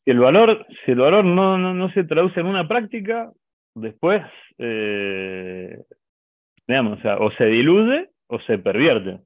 [0.04, 3.30] si el valor, si el valor no, no, se traduce en una práctica,
[3.74, 4.22] después,
[4.56, 5.82] eh,
[6.66, 9.20] digamos, o, sea, o se diluye o se pervierte.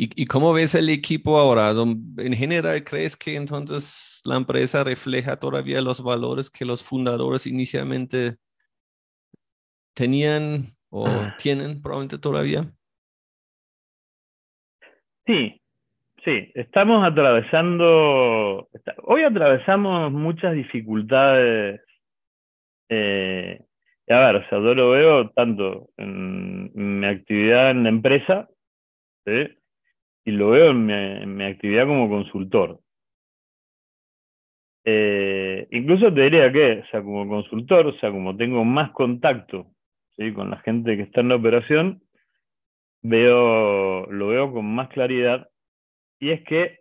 [0.00, 1.70] ¿Y, ¿Y cómo ves el equipo ahora?
[1.70, 8.36] ¿En general crees que entonces la empresa refleja todavía los valores que los fundadores inicialmente
[9.94, 11.34] tenían o ah.
[11.36, 12.72] tienen probablemente todavía?
[15.26, 15.60] Sí,
[16.24, 18.68] sí, estamos atravesando,
[19.02, 21.80] hoy atravesamos muchas dificultades.
[22.88, 23.60] Eh,
[24.08, 28.48] a ver, o sea, yo lo veo tanto en, mi actividad en la empresa,
[30.28, 32.80] y lo veo en mi, actividad como consultor.
[34.84, 39.68] Eh, incluso te diría que, o sea, como consultor, o sea, como tengo más contacto
[40.18, 40.34] ¿sí?
[40.34, 42.02] con la gente que está en la operación,
[43.00, 45.48] veo, lo veo con más claridad,
[46.20, 46.80] y es que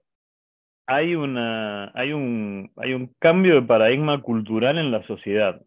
[0.86, 5.62] hay, una, hay, un, hay un cambio de paradigma cultural en la sociedad.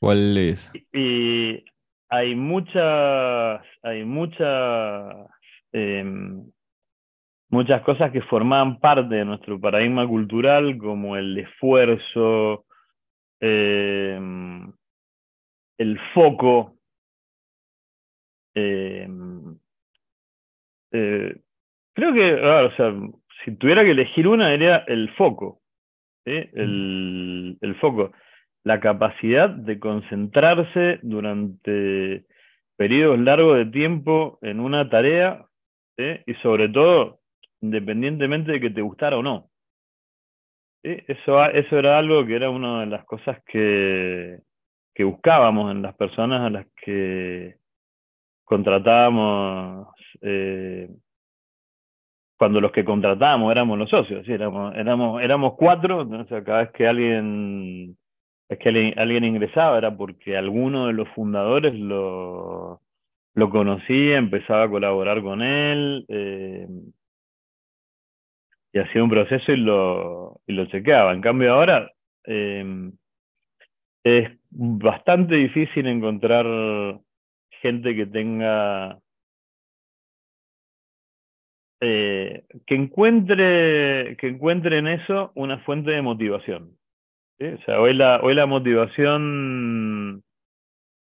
[0.00, 0.70] ¿Cuál es?
[0.92, 1.64] Y,
[2.14, 5.28] hay muchas, hay muchas,
[5.72, 6.48] em,
[7.50, 12.66] muchas cosas que formaban parte de nuestro paradigma cultural, como el esfuerzo,
[13.40, 14.72] em,
[15.78, 16.76] el foco.
[18.54, 19.08] Eh,
[20.92, 21.36] eh,
[21.94, 22.94] creo que, o sea,
[23.44, 25.60] si tuviera que elegir una, sería el foco.
[26.24, 28.12] El, el foco.
[28.64, 32.24] La capacidad de concentrarse durante
[32.76, 35.46] periodos largos de tiempo en una tarea
[35.96, 37.20] y sobre todo
[37.60, 39.48] independientemente de que te gustara o no.
[40.82, 44.38] Eso, eso era algo que era una de las cosas que,
[44.94, 47.56] que buscábamos en las personas a las que
[48.44, 49.88] contratábamos,
[50.20, 50.88] eh,
[52.36, 56.86] cuando los que contratábamos éramos los socios, éramos, éramos, éramos cuatro, entonces cada vez que
[56.86, 57.96] alguien,
[58.48, 62.80] es que alguien, ingresaba era porque alguno de los fundadores lo,
[63.50, 66.68] conocía, empezaba a colaborar con él, eh,
[68.72, 71.12] y hacía un proceso y lo, y lo chequeaba.
[71.12, 71.92] En cambio ahora
[72.24, 72.90] eh,
[74.04, 76.46] es bastante difícil encontrar
[77.62, 78.98] gente que tenga
[81.80, 86.76] eh, que encuentre que encuentre en eso una fuente de motivación.
[87.40, 90.22] O sea, hoy la, hoy la motivación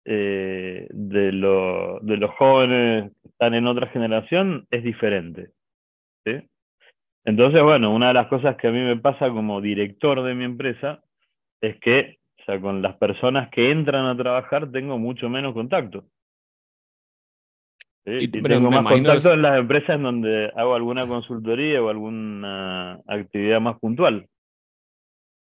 [0.06, 5.50] eh, de, lo, de los jóvenes que están en otra generación es diferente.
[6.26, 6.42] ¿sí?
[7.26, 10.44] Entonces, bueno, una de las cosas que a mí me pasa como director de mi
[10.44, 11.02] empresa
[11.62, 16.06] es que, o sea, con las personas que entran a trabajar tengo mucho menos contacto.
[18.04, 23.62] Y, tengo más contacto en las empresas en donde hago alguna consultoría o alguna actividad
[23.62, 24.28] más puntual.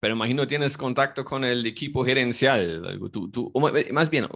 [0.01, 2.99] Pero imagino tienes contacto con el equipo gerencial.
[3.11, 3.53] Tú,
[3.91, 4.27] más bien,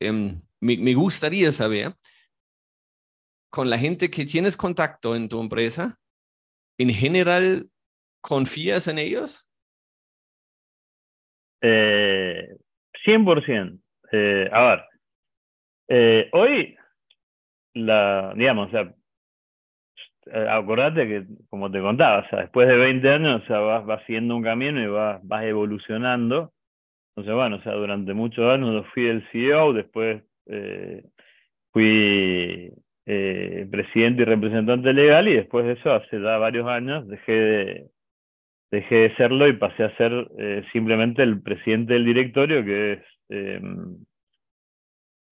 [0.00, 1.94] em, me, gustaría saber,
[3.48, 6.00] con la gente que tienes contacto en tu empresa,
[6.76, 7.70] en general,
[8.20, 9.46] ¿confías en ellos?
[11.60, 12.56] Eh,
[13.04, 13.78] 100%.
[14.10, 14.84] Eh, a ver,
[15.88, 16.76] eh, hoy,
[17.74, 18.92] la, digamos, eh,
[20.48, 24.02] acordate que, como te contaba, o sea, después de 20 años, o sea, vas, vas
[24.06, 26.52] siguiendo un camino y vas, vas evolucionando.
[27.10, 31.04] Entonces, bueno, o sea, durante muchos años fui el CEO, después eh,
[31.72, 32.72] fui
[33.06, 37.90] eh, presidente y representante legal y después de eso, hace ya varios años, dejé de,
[38.70, 43.00] dejé de serlo y pasé a ser eh, simplemente el presidente del directorio, que es,
[43.28, 43.96] em,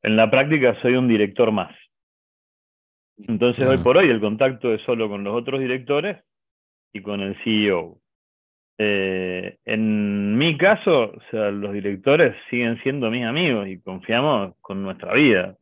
[0.03, 1.75] en la práctica soy un director más.
[3.29, 6.19] Entonces hoy por hoy el contacto es solo con los otros directores
[6.93, 7.99] y con el CEO.
[8.79, 14.83] Eh, en mi caso, o sea, los directores siguen siendo mis amigos y confiamos con
[14.83, 15.57] nuestra vida.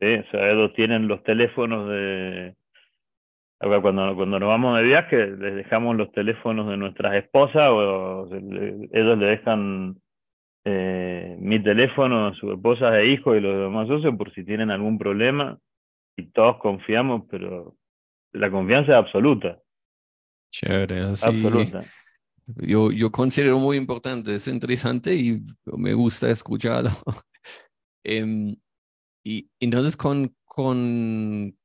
[0.00, 2.54] O sea, ellos tienen los teléfonos de...
[3.60, 9.18] Cuando, cuando nos vamos de viaje, les dejamos los teléfonos de nuestras esposas o ellos
[9.18, 9.96] le dejan
[10.64, 14.72] eh, mi teléfono a sus esposas e hijos y los demás socios por si tienen
[14.72, 15.58] algún problema
[16.16, 17.76] y todos confiamos, pero
[18.32, 19.60] la confianza es absoluta.
[20.52, 21.26] Chévere, así.
[21.26, 21.84] Absoluta.
[22.56, 26.90] Yo, yo considero muy importante, es interesante y me gusta escucharlo.
[28.04, 28.56] eh,
[29.24, 31.56] y entonces con, con,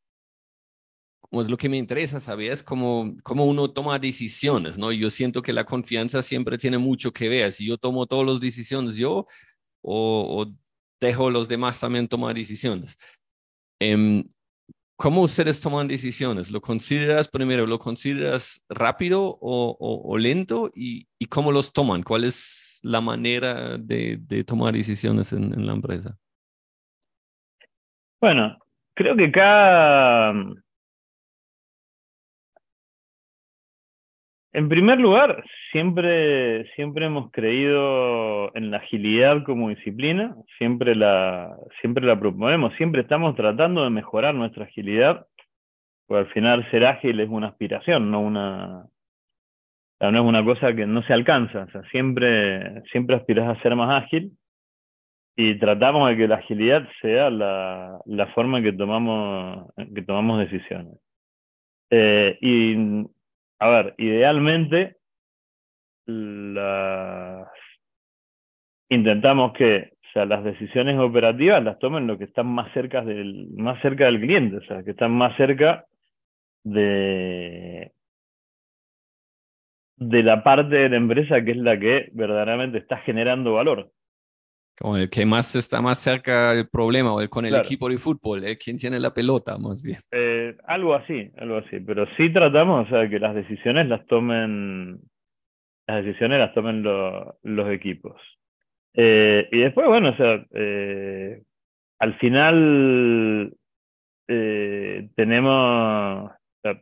[1.19, 2.63] como es lo que me interesa, ¿sabes?
[2.63, 4.91] Cómo, cómo uno toma decisiones, ¿no?
[4.91, 7.51] Yo siento que la confianza siempre tiene mucho que ver.
[7.51, 9.25] Si yo tomo todas las decisiones yo
[9.81, 10.53] o, o
[11.01, 12.97] dejo a los demás también tomar decisiones.
[13.79, 14.23] Eh,
[14.97, 16.49] ¿Cómo ustedes toman decisiones?
[16.49, 20.71] ¿Lo consideras primero, lo consideras rápido o, lento?
[20.73, 22.01] Y, ¿Y, cómo los toman?
[22.01, 26.17] ¿Cuál es la manera de, de tomar decisiones en, en la empresa?
[28.19, 28.57] Bueno,
[28.95, 30.33] creo que cada...
[34.53, 42.05] En primer lugar, siempre, siempre hemos creído en la agilidad como disciplina, siempre la, siempre
[42.05, 45.27] la proponemos, siempre estamos tratando de mejorar nuestra agilidad,
[46.07, 48.85] porque al final ser ágil es una aspiración, no una,
[50.00, 54.31] no es una cosa que no se alcanza, siempre, siempre aspiras a ser más ágil
[55.35, 60.39] y tratamos de que la agilidad sea la, la forma en que tomamos, que tomamos
[60.39, 60.93] decisiones.
[61.91, 63.06] Eh, y,
[63.60, 64.97] a ver, idealmente,
[66.05, 67.47] las,
[68.89, 73.49] intentamos que o sea, las decisiones operativas las tomen los que están más cerca del,
[73.51, 75.85] más cerca del cliente, o sea, que están más cerca
[76.63, 77.91] de,
[79.97, 83.91] de la parte de la empresa que es la que verdaderamente está generando valor.
[84.80, 87.98] Como el que más está más cerca del problema, o el, con el equipo de
[87.98, 88.58] fútbol, ¿eh?
[88.58, 89.98] quien tiene la pelota, más bien.
[90.12, 91.80] Eh, algo así, algo así.
[91.80, 95.00] Pero sí tratamos, o sea, que las decisiones las tomen,
[95.88, 98.21] las decisiones las tomen los equipos.
[98.94, 100.46] Eh, y después, bueno, o sea,
[102.00, 103.54] al final
[105.15, 106.82] tenemos, o sea,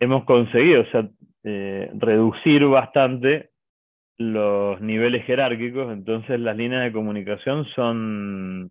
[0.00, 1.06] hemos conseguido o sea,
[1.42, 3.50] reducir bastante
[4.18, 8.70] los niveles jerárquicos, entonces las líneas de comunicación son,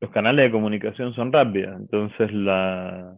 [0.00, 3.16] los canales de comunicación son rápidas, entonces la,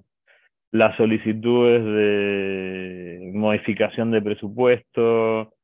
[0.73, 5.55] las solicitudes de modificación de presupuesto,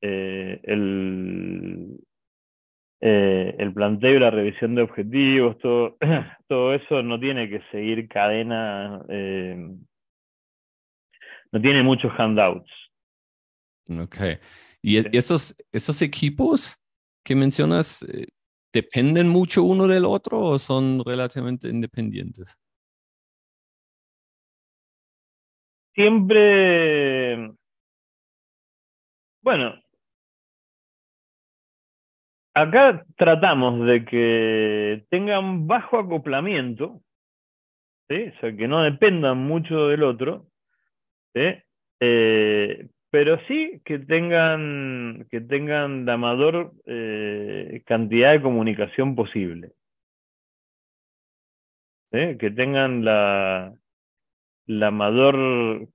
[0.00, 1.98] eh, el,
[3.00, 5.98] eh, el planteo y la revisión de objetivos, todo,
[6.48, 9.56] todo eso no tiene que seguir cadena, eh,
[11.52, 12.70] no tiene muchos handouts.
[13.90, 14.16] Ok.
[14.86, 16.76] ¿Y esos, esos equipos
[17.24, 18.26] que mencionas eh,
[18.70, 22.54] dependen mucho uno del otro o son relativamente independientes?
[25.94, 27.54] Siempre,
[29.40, 29.82] bueno,
[32.52, 37.00] acá tratamos de que tengan bajo acoplamiento,
[38.10, 38.24] ¿sí?
[38.36, 40.46] o sea, que no dependan mucho del otro,
[41.32, 41.54] ¿sí?
[42.00, 49.70] Eh, pero sí que tengan, que tengan la mayor eh, cantidad de comunicación posible.
[52.10, 52.36] ¿sí?
[52.38, 53.72] Que tengan la,
[54.66, 55.86] la mayor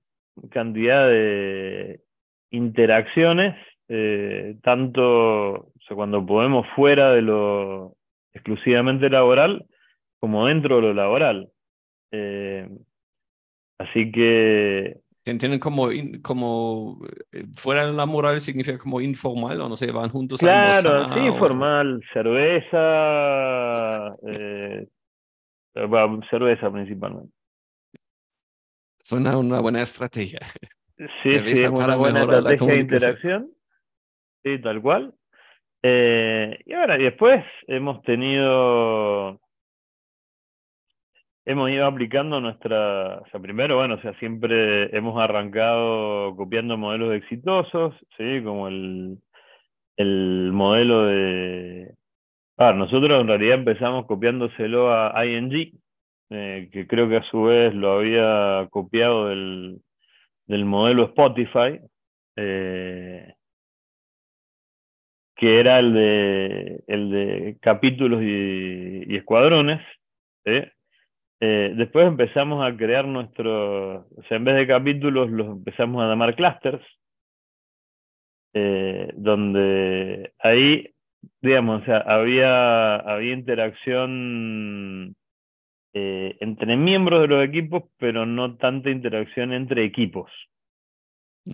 [0.50, 2.00] cantidad de
[2.52, 3.54] interacciones,
[3.88, 7.96] eh, tanto cuando podemos fuera de lo
[8.32, 9.66] exclusivamente laboral,
[10.20, 11.50] como dentro de lo laboral.
[12.12, 12.66] Eh,
[13.76, 15.00] así que
[15.38, 17.00] Tienen como, in- como
[17.32, 21.12] eh, fuera de la moral significa como informal o no sé, van juntos a Claro,
[21.14, 22.76] sí, o- formal, cerveza,
[24.26, 24.86] eh,
[26.30, 27.32] cerveza principalmente.
[29.00, 30.40] Suena una buena estrategia.
[30.96, 33.50] Sí, sí, es una buena estrategia de interacción,
[34.44, 35.14] sí, tal cual.
[35.82, 39.40] Eh, y ahora, y después hemos tenido,
[41.50, 47.14] hemos ido aplicando nuestra, o sea, primero, bueno, o sea, siempre hemos arrancado copiando modelos
[47.14, 49.18] exitosos, sí, como el,
[49.96, 51.94] el modelo de,
[52.62, 55.72] Ah, nosotros en realidad empezamos copiándoselo a ING,
[56.28, 59.80] eh, que creo que a su vez lo había copiado del,
[60.46, 61.80] del modelo Spotify,
[62.36, 63.32] eh,
[65.36, 69.80] que era el de, el de capítulos y, y escuadrones.
[70.44, 70.60] ¿sí?
[71.40, 76.08] Eh, después empezamos a crear nuestros, o sea, en vez de capítulos los empezamos a
[76.08, 76.84] llamar clusters,
[78.52, 80.94] eh, donde ahí
[81.40, 85.14] digamos, o sea, había, había interacción
[85.92, 90.30] eh, entre miembros de los equipos, pero no tanta interacción entre equipos.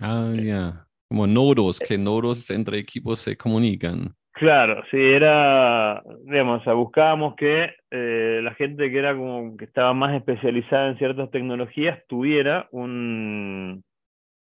[0.01, 0.87] Ah, ya.
[1.09, 4.13] Como nodos, que nodos entre equipos se comunican.
[4.37, 10.13] Claro, sí, era, digamos, buscábamos que eh, la gente que era como que estaba más
[10.13, 13.83] especializada en ciertas tecnologías tuviera un,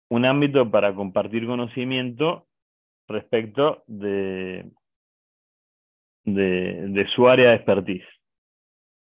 [0.09, 2.47] un ámbito para compartir conocimiento
[3.07, 4.65] respecto de,
[6.25, 8.07] de, de su área de expertise.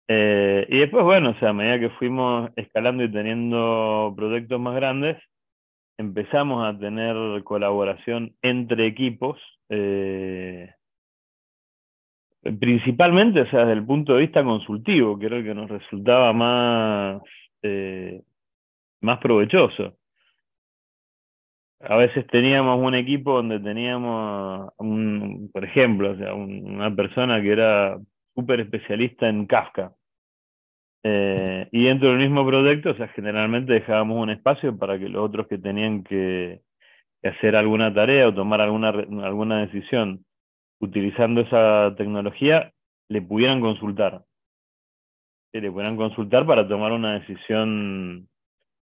[0.08, 4.76] Eh, y después, bueno, o sea, a medida que fuimos escalando y teniendo proyectos más
[4.76, 5.18] grandes,
[5.98, 9.40] empezamos a tener colaboración entre equipos,
[9.70, 10.74] eh,
[12.60, 16.34] principalmente, o sea, desde el punto de vista consultivo, que era el que nos resultaba
[16.34, 17.22] más,
[17.62, 18.22] eh,
[19.02, 19.98] más provechoso.
[21.82, 27.42] A veces teníamos un equipo donde teníamos, un, por ejemplo, o sea, un- una persona
[27.42, 27.98] que era
[28.36, 29.94] súper especialista en Kafka.
[31.04, 35.24] Eh, y dentro del mismo proyecto, o sea, generalmente dejábamos un espacio para que los
[35.24, 36.62] otros que tenían que
[37.24, 40.26] hacer alguna tarea o tomar alguna, alguna decisión
[40.80, 42.72] utilizando esa tecnología,
[43.10, 44.24] le pudieran consultar.
[45.52, 48.30] Le pudieran consultar para tomar una decisión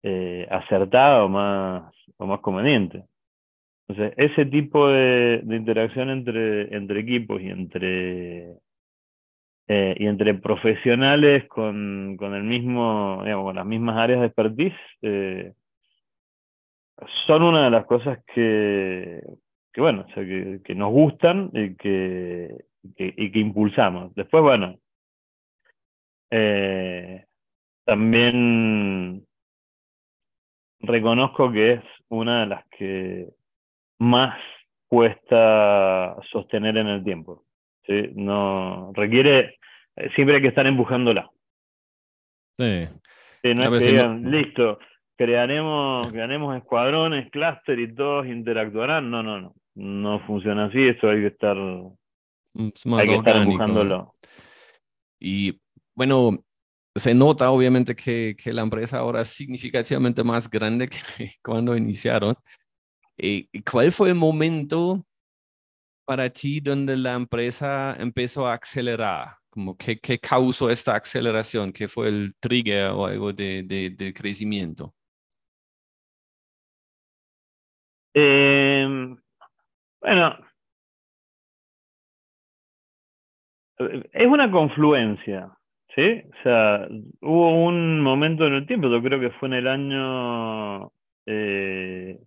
[0.02, 3.04] eh, acertada o más, o más conveniente.
[3.88, 8.58] Entonces, ese tipo de, de interacción entre, entre equipos y entre,
[9.68, 14.74] eh, y entre profesionales con, con el mismo, digamos, con las mismas áreas de expertise,
[15.02, 15.52] eh,
[17.26, 19.20] son una de las cosas que,
[19.72, 22.64] que bueno, o sea, que, que nos gustan y que,
[22.96, 24.14] que- y que impulsamos.
[24.14, 24.78] Después, bueno,
[26.30, 27.24] eh,
[27.84, 29.26] también
[30.80, 33.28] reconozco que es una de las que
[33.98, 34.38] más
[34.88, 37.44] cuesta sostener en el tiempo.
[37.86, 38.10] ¿sí?
[38.14, 39.58] No, requiere,
[39.96, 41.30] eh, siempre hay que estar empujándola.
[42.56, 42.88] Sí.
[43.42, 44.78] Sí, no es que no- listo,
[45.22, 49.10] crearemos, crearemos escuadrones, clúster y todos interactuarán.
[49.10, 49.54] No, no, no.
[49.74, 51.56] No funciona así, eso hay que estar
[52.54, 54.14] Es más hay que estar empujándolo.
[55.18, 55.58] Y
[55.94, 56.44] bueno,
[56.94, 60.98] se nota obviamente que, que la empresa ahora es significativamente más grande que
[61.42, 62.34] cuando iniciaron.
[63.16, 65.06] Eh, ¿Cuál fue el momento
[66.04, 69.36] para ti donde la empresa empezó a acelerar?
[69.48, 71.72] Como ¿qué, qué causó esta aceleración?
[71.72, 74.94] ¿Qué fue el trigger o algo de, de, de crecimiento?
[78.14, 78.86] Eh,
[80.00, 80.36] bueno,
[84.12, 85.50] es una confluencia,
[85.94, 86.22] ¿sí?
[86.40, 86.86] O sea,
[87.20, 90.90] hubo un momento en el tiempo, yo creo que fue en el año...
[91.26, 92.18] eh,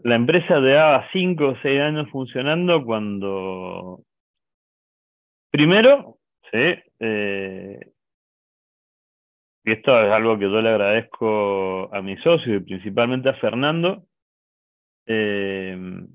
[0.00, 4.02] la empresa llevaba cinco o seis años funcionando cuando...
[5.50, 6.18] Primero,
[6.50, 6.58] ¿sí?
[7.00, 7.91] Eh,
[9.64, 14.04] y esto es algo que yo le agradezco a mi socio y principalmente a Fernando.
[15.06, 16.06] eh,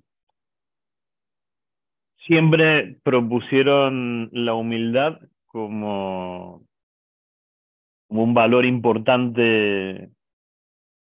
[2.28, 6.68] siempre propusieron la humildad como,
[8.10, 10.10] un valor importante,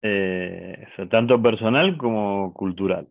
[0.02, 3.08] eh, tanto personal como cultural.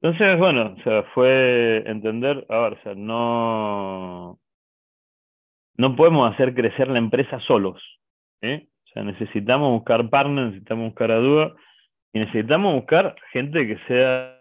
[0.00, 4.38] Entonces, bueno, o sea, fue entender, a ver, no,
[5.76, 7.82] no podemos hacer crecer la empresa solos.
[8.44, 8.68] ¿Eh?
[8.94, 11.52] Necesitamos buscar partners, necesitamos buscar ayuda
[12.12, 14.40] y necesitamos buscar gente que sea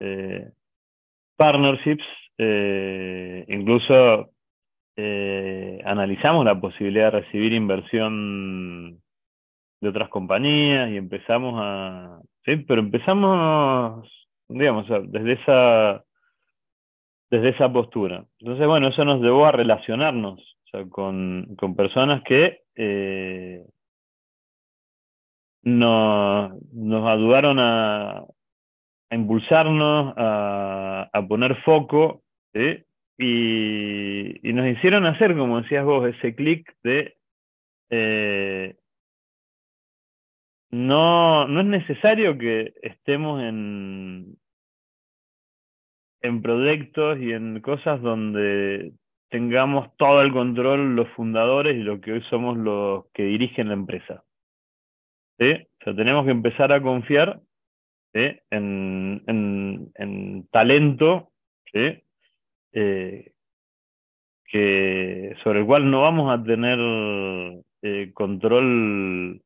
[0.00, 0.50] eh,
[1.36, 2.04] partnerships,
[2.38, 4.30] eh, incluso
[5.84, 8.98] analizamos la posibilidad de recibir inversión
[9.80, 14.08] de otras compañías y empezamos a, sí, pero empezamos,
[14.48, 16.05] digamos, desde esa
[17.30, 18.24] desde esa postura.
[18.38, 20.56] Entonces, bueno, eso nos llevó a relacionarnos
[20.90, 23.64] con, personas que eh,
[25.62, 26.52] nos,
[27.08, 28.24] ayudaron a,
[29.10, 32.22] impulsarnos, a, poner foco,
[33.18, 37.16] y nos hicieron hacer, como decías vos, ese clic de
[37.90, 38.76] eh,
[40.70, 44.36] no, no es necesario que estemos en,
[46.26, 48.92] en proyectos y en cosas donde
[49.30, 53.74] tengamos todo el control los fundadores y lo que hoy somos los que dirigen la
[53.74, 54.24] empresa.
[55.38, 57.40] O sea, tenemos que empezar a confiar
[58.14, 61.30] en, en, en talento
[62.72, 63.32] eh,
[64.46, 66.78] que, sobre el cual no vamos a tener
[67.82, 69.42] eh, control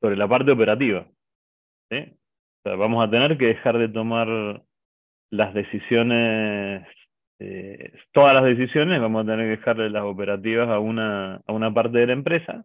[0.00, 1.06] sobre la parte operativa.
[1.90, 1.96] O
[2.64, 4.62] sea, vamos a tener que dejar de tomar
[5.34, 6.86] las decisiones,
[7.40, 11.74] eh, todas las decisiones, vamos a tener que dejarle las operativas a una, a una
[11.74, 12.64] parte de la empresa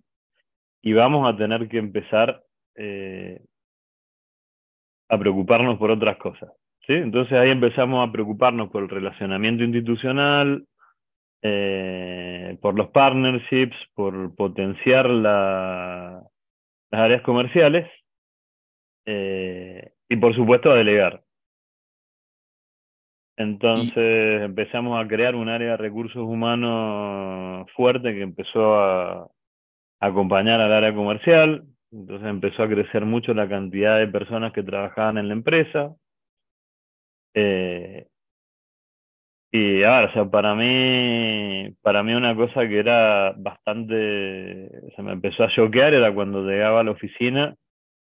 [0.82, 2.44] y vamos a tener que empezar
[2.76, 3.42] eh,
[5.10, 6.52] a preocuparnos por otras cosas.
[6.86, 6.94] ¿sí?
[6.94, 10.66] Entonces ahí empezamos a preocuparnos por el relacionamiento institucional,
[11.42, 16.22] eh, por los partnerships, por potenciar la,
[16.92, 17.90] las áreas comerciales
[19.08, 21.24] y por supuesto a delegar.
[23.40, 29.30] Entonces empezamos a crear un área de recursos humanos fuerte que empezó a,
[30.02, 31.64] acompañar al área comercial.
[31.90, 35.96] Entonces empezó a crecer mucho la cantidad de personas que trabajaban en la empresa.
[37.34, 38.08] Eh,
[39.54, 45.14] y ahora, o sea, para mí, para mí una cosa que era bastante, se me
[45.14, 47.56] empezó a choquear era cuando llegaba a la oficina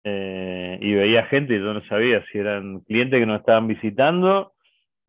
[0.06, 4.54] eh, y veía gente y yo no sabía si eran clientes que nos estaban visitando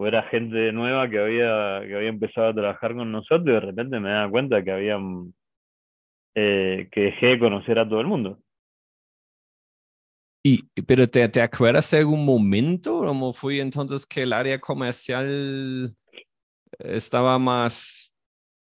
[0.01, 3.61] o era gente nueva que había, que había empezado a trabajar con nosotros y de
[3.61, 5.35] repente me daba cuenta que habían,
[6.35, 8.39] eh, que dejé de conocer a todo el mundo.
[10.43, 13.01] Y, pero te, ¿te acuerdas de algún momento?
[13.05, 15.95] ¿Cómo fue entonces que el área comercial
[16.79, 18.11] estaba más,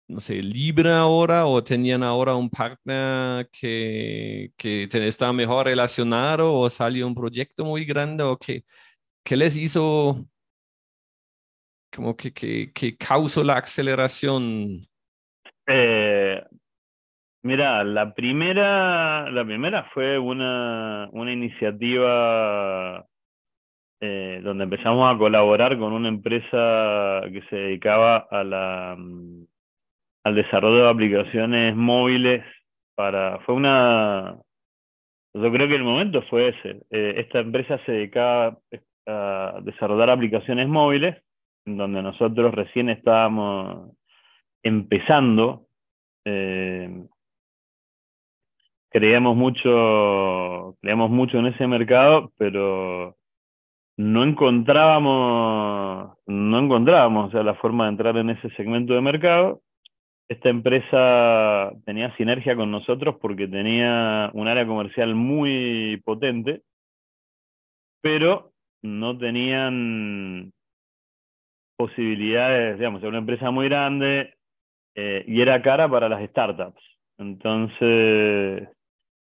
[0.09, 6.53] no sé, libre ahora o tenían ahora un partner que, que te- estaba mejor relacionado
[6.53, 8.65] o salió un proyecto muy grande o qué,
[9.25, 10.27] qué les hizo,
[11.95, 14.87] como que, que, que causó la aceleración?
[15.67, 16.43] Eh,
[17.43, 23.07] mira, la primera, la primera fue una, una iniciativa
[24.01, 29.45] eh, donde empezamos a colaborar con una empresa que se dedicaba a la, mm,
[30.25, 32.45] al desarrollo de aplicaciones móviles
[32.97, 34.37] para, fue una,
[35.35, 36.83] yo creo que el momento fue ese.
[36.91, 38.59] Eh, esta empresa se dedicaba
[39.07, 41.17] a desarrollar aplicaciones móviles,
[41.65, 43.93] donde nosotros recién estábamos
[44.63, 45.67] empezando.
[46.25, 47.07] eh,
[48.91, 53.17] creíamos mucho, creíamos mucho en ese mercado, pero
[53.97, 59.63] no encontrábamos, no encontrábamos o la forma de entrar en ese segmento de mercado.
[60.29, 66.63] Esta empresa tenía sinergia con nosotros porque tenía un área comercial muy potente,
[68.01, 68.53] pero
[68.83, 70.53] no tenían
[71.83, 74.35] posibilidades, digamos, era una empresa muy grande
[74.95, 76.81] eh, y era cara para las startups.
[77.19, 78.69] Entonces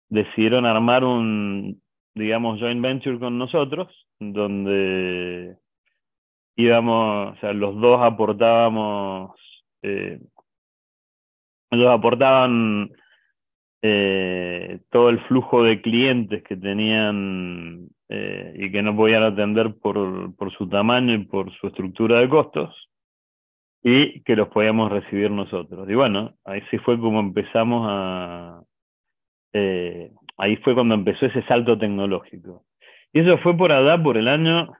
[0.09, 1.79] decidieron armar un,
[2.15, 3.87] digamos, joint venture con nosotros,
[4.19, 5.55] donde
[6.55, 9.35] íbamos, o sea, los dos aportábamos,
[9.83, 10.19] eh,
[11.69, 12.89] aportaban
[13.83, 20.33] eh, todo el flujo de clientes que tenían eh, y que no podían atender por,
[20.35, 22.89] por su tamaño y por su estructura de costos,
[23.83, 25.89] y que los podíamos recibir nosotros.
[25.89, 28.61] Y bueno, ahí sí fue como empezamos a...
[29.53, 32.65] Eh, ahí fue cuando empezó ese salto tecnológico.
[33.13, 34.73] Y eso fue por allá por el año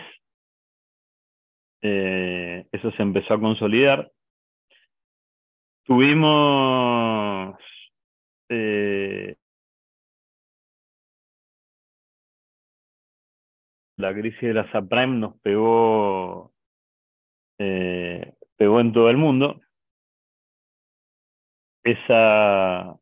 [1.82, 4.12] eh, eso se empezó a consolidar.
[5.84, 7.56] Tuvimos
[8.50, 9.36] eh,
[13.98, 16.54] la crisis de la subprime nos pegó,
[17.60, 19.62] eh, pegó en todo el mundo.
[21.84, 22.96] Esa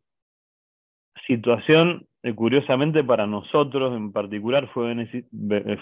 [1.28, 4.94] situación eh, curiosamente para nosotros en particular fue,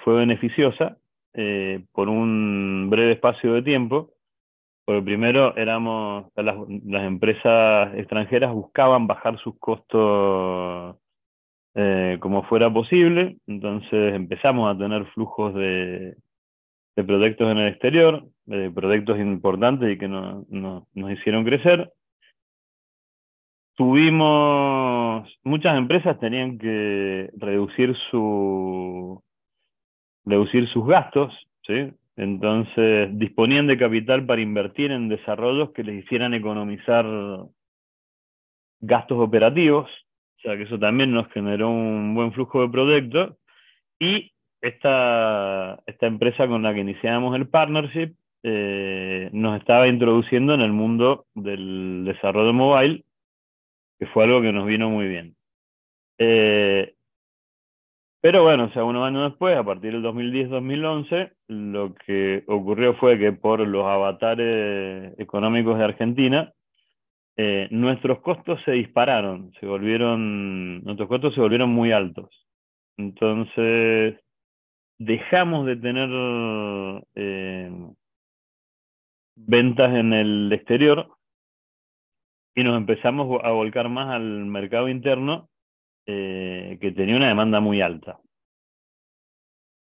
[0.04, 0.98] fue beneficiosa
[1.34, 4.12] eh, por un breve espacio de tiempo,
[4.86, 10.96] porque primero éramos, las, las empresas extranjeras buscaban bajar sus costos
[11.76, 16.16] eh, como fuera posible, entonces empezamos a tener flujos de,
[16.96, 21.94] de proyectos en el exterior, de proyectos importantes y que no, nos hicieron crecer.
[23.76, 24.97] Tuvimos,
[25.44, 29.22] muchas empresas tenían que reducir su
[30.26, 31.34] reducir sus gastos,
[31.66, 31.92] ¿sí?
[32.18, 37.06] Entonces disponían de capital para invertir en desarrollos que les hicieran economizar
[38.80, 39.90] gastos operativos,
[40.38, 43.38] o sea que eso también nos generó un buen flujo de proyectos.
[44.00, 48.14] Y esta, esta empresa con la que iniciamos el partnership
[48.44, 53.04] eh, nos estaba introduciendo en el mundo del desarrollo mobile
[54.00, 55.36] que fue algo que nos vino muy bien.
[56.20, 56.94] Eh,
[58.22, 63.20] pero bueno, o sea, unos años después, a partir del 2010-2011, lo que ocurrió fue
[63.20, 66.52] que por los avatares económicos de Argentina,
[67.38, 72.30] eh, nuestros costos se dispararon, se volvieron, nuestros costos se volvieron muy altos.
[72.98, 74.20] Entonces,
[74.98, 76.10] dejamos de tener
[77.16, 77.72] eh,
[79.36, 81.17] ventas en el exterior
[82.58, 85.48] y nos empezamos a volcar más al mercado interno
[86.08, 88.20] eh, que tenía una demanda muy alta.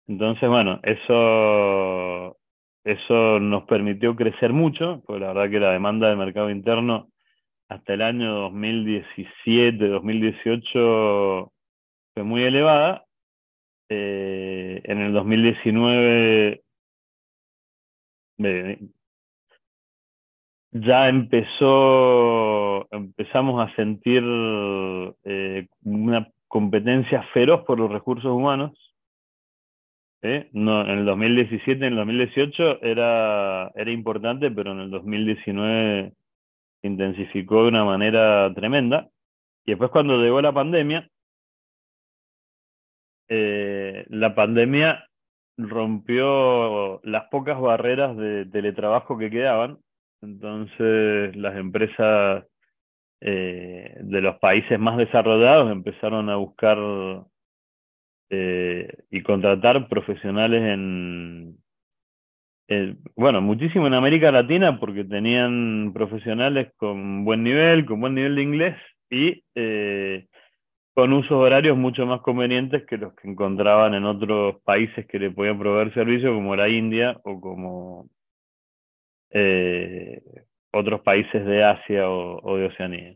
[0.09, 2.37] Entonces, bueno, eso,
[2.83, 7.13] eso nos permitió crecer mucho, porque la verdad que la demanda del mercado interno
[7.69, 11.53] hasta el año 2017, 2018
[12.13, 13.05] fue muy elevada.
[13.89, 16.65] Eh, en el 2019
[20.73, 24.23] ya empezó, empezamos a sentir
[25.25, 28.73] eh, una competencia feroz por los recursos humanos.
[30.23, 30.49] ¿eh?
[30.53, 36.13] En el 2017, en el 2018 era, era importante, pero en el 2019
[36.83, 39.09] intensificó de una manera tremenda.
[39.65, 41.09] Y después cuando llegó la pandemia,
[43.29, 45.05] eh, la pandemia
[45.59, 49.79] rompió las pocas barreras de teletrabajo que quedaban
[50.23, 52.45] entonces las empresas
[53.21, 56.79] eh, de los países más desarrollados empezaron a buscar
[58.31, 61.57] eh, y contratar profesionales en,
[63.17, 68.43] bueno, muchísimo en América Latina porque tenían profesionales con buen nivel, con buen nivel de
[68.43, 68.77] inglés
[69.11, 70.27] y eh,
[70.95, 75.31] con usos horarios mucho más convenientes que los que encontraban en otros países que le
[75.31, 78.11] podían proveer servicio como la India o como
[79.31, 80.23] eh,
[80.73, 83.15] otros países de Asia o, de Oceanía.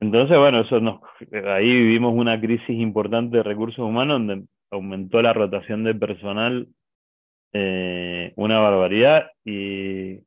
[0.00, 1.00] Entonces, bueno, eso nos,
[1.46, 6.68] ahí vivimos una crisis importante de recursos humanos donde aumentó la rotación de personal
[7.52, 10.18] eh, una barbaridad y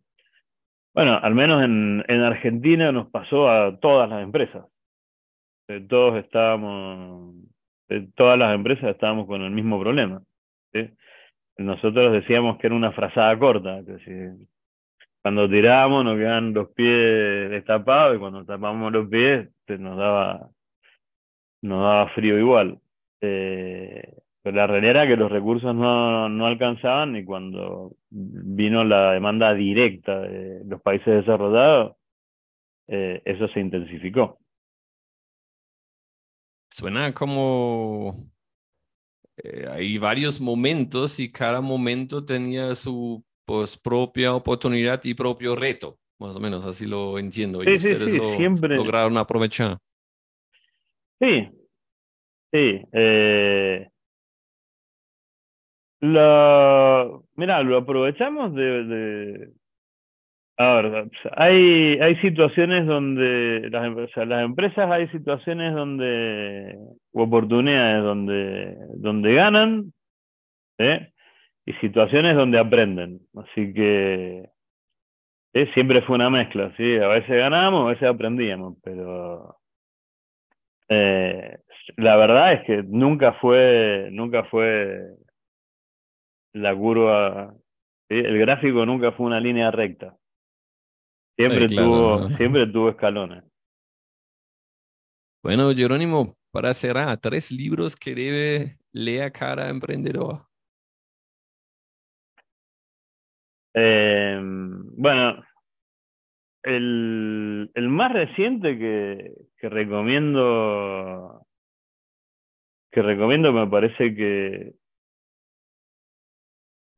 [0.93, 4.65] bueno, al menos en, en Argentina nos pasó a todas las empresas.
[5.89, 7.35] todos estábamos,
[8.15, 10.23] todas las empresas estábamos con el mismo problema.
[11.57, 14.37] Nosotros decíamos que era una frazada corta, que
[15.27, 20.49] cuando tirábamos nos quedaban los pies destapados y cuando tapábamos los pies nos daba,
[21.61, 22.79] nos daba frío igual.
[23.19, 29.11] Eh, pero la realidad era que los recursos no, no alcanzaban y cuando vino la
[29.11, 31.97] demanda directa de los países desarrollados,
[32.87, 34.39] eh, eso se intensificó.
[36.71, 38.31] Suena como
[39.43, 45.97] eh, hay varios momentos y cada momento tenía su pues, propia oportunidad y propio reto,
[46.19, 47.63] más o menos así lo entiendo.
[47.63, 48.75] y ustedes lo siempre...
[48.75, 49.77] lograron aprovechar.
[51.19, 51.49] Sí,
[52.51, 52.81] sí.
[52.91, 53.87] Eh...
[55.99, 59.51] Lo, mira, lo aprovechamos de,
[60.59, 66.77] a ver, hay, hay situaciones donde, las, o las empresas hay situaciones donde,
[67.13, 69.93] o oportunidades donde, donde ganan,
[70.79, 71.13] ¿eh?
[71.67, 73.19] Y situaciones donde aprenden.
[73.35, 74.49] Así que
[75.53, 75.71] ¿eh?
[75.73, 76.95] siempre fue una mezcla, ¿sí?
[76.95, 79.57] A veces ganábamos, a veces aprendíamos, pero
[80.87, 81.59] eh,
[81.97, 85.09] la verdad es que nunca fue, nunca fue
[86.53, 87.53] la curva,
[88.07, 90.15] el gráfico nunca fue una línea recta.
[91.37, 93.43] Siempre, tuvo, siempre tuvo escalones.
[95.43, 100.46] Bueno, Jerónimo, para cerrar, tres libros que debe leer cada emprendedor.
[103.79, 105.43] Em, bueno,
[106.63, 111.45] el, más reciente que, que recomiendo
[112.91, 114.73] que recomiendo me parece que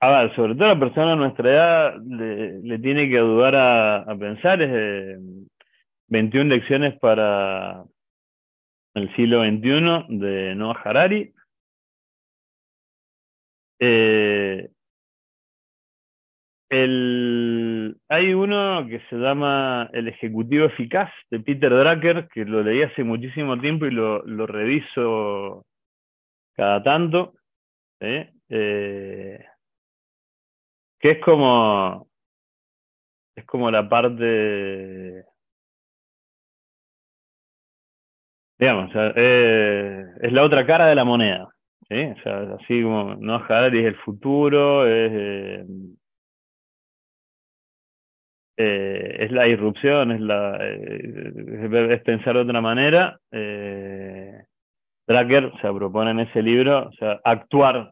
[0.02, 4.16] a ver, sobre todo a la persona de nuestra edad le, tiene que ayudar a,
[4.18, 4.62] pensar.
[4.62, 5.20] Es
[6.08, 7.84] 21 lecciones para
[8.94, 11.34] el siglo XXI de Noah Harari.
[13.82, 14.70] Eh,
[16.72, 23.04] hay uno que se llama El Ejecutivo Eficaz de Peter Drucker, que lo leí hace
[23.04, 25.66] muchísimo tiempo y lo, lo reviso
[26.56, 27.34] cada tanto.
[28.00, 28.32] ¿eh?
[28.50, 29.46] eh
[31.00, 32.08] que es como
[33.36, 35.26] es como la parte
[38.58, 41.48] digamos eh, es la otra cara de la moneda
[41.88, 42.14] ¿sí?
[42.26, 45.66] así como no Harari es el futuro es
[48.60, 54.44] eh, eh, es la irrupción es la es, pensar de otra manera eh,
[55.08, 57.92] se propone en ese libro o sea actuar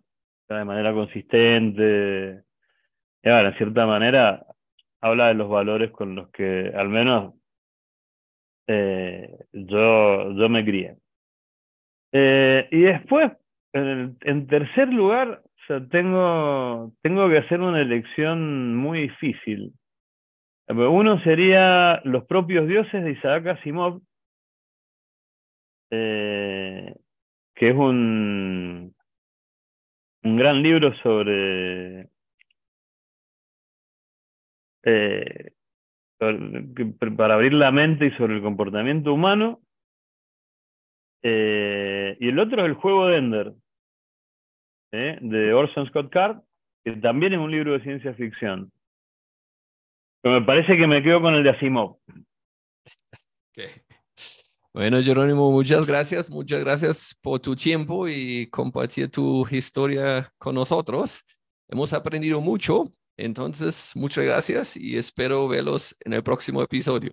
[0.50, 2.44] de manera consistente
[3.24, 4.46] y en cierta manera,
[5.02, 7.34] habla de los valores con los que al menos
[8.68, 10.96] eh, yo, yo me crié.
[12.14, 13.32] Eh, y después,
[13.74, 15.42] en, tercer lugar,
[15.92, 19.74] tengo, tengo que hacer una elección muy difícil.
[20.70, 24.02] Uno sería Los propios dioses de Isaac Asimov,
[25.92, 26.94] eh,
[27.56, 28.94] que es un,
[30.24, 32.10] un gran libro sobre
[34.84, 35.54] eh,
[37.18, 39.62] para abrir la mente y sobre el comportamiento humano.
[41.24, 43.54] Eh, y el otro es el juego de Ender,
[44.92, 46.42] de Orson Scott Card,
[46.84, 48.72] que también es un libro de ciencia ficción.
[50.24, 51.98] Me parece que me quedo con el de Asimov.
[54.74, 61.24] Bueno, Jerónimo, muchas gracias, muchas gracias por tu tiempo y compartir tu historia con nosotros.
[61.68, 67.12] Hemos aprendido mucho entonces, muchas gracias y espero verlos en el próximo episodio.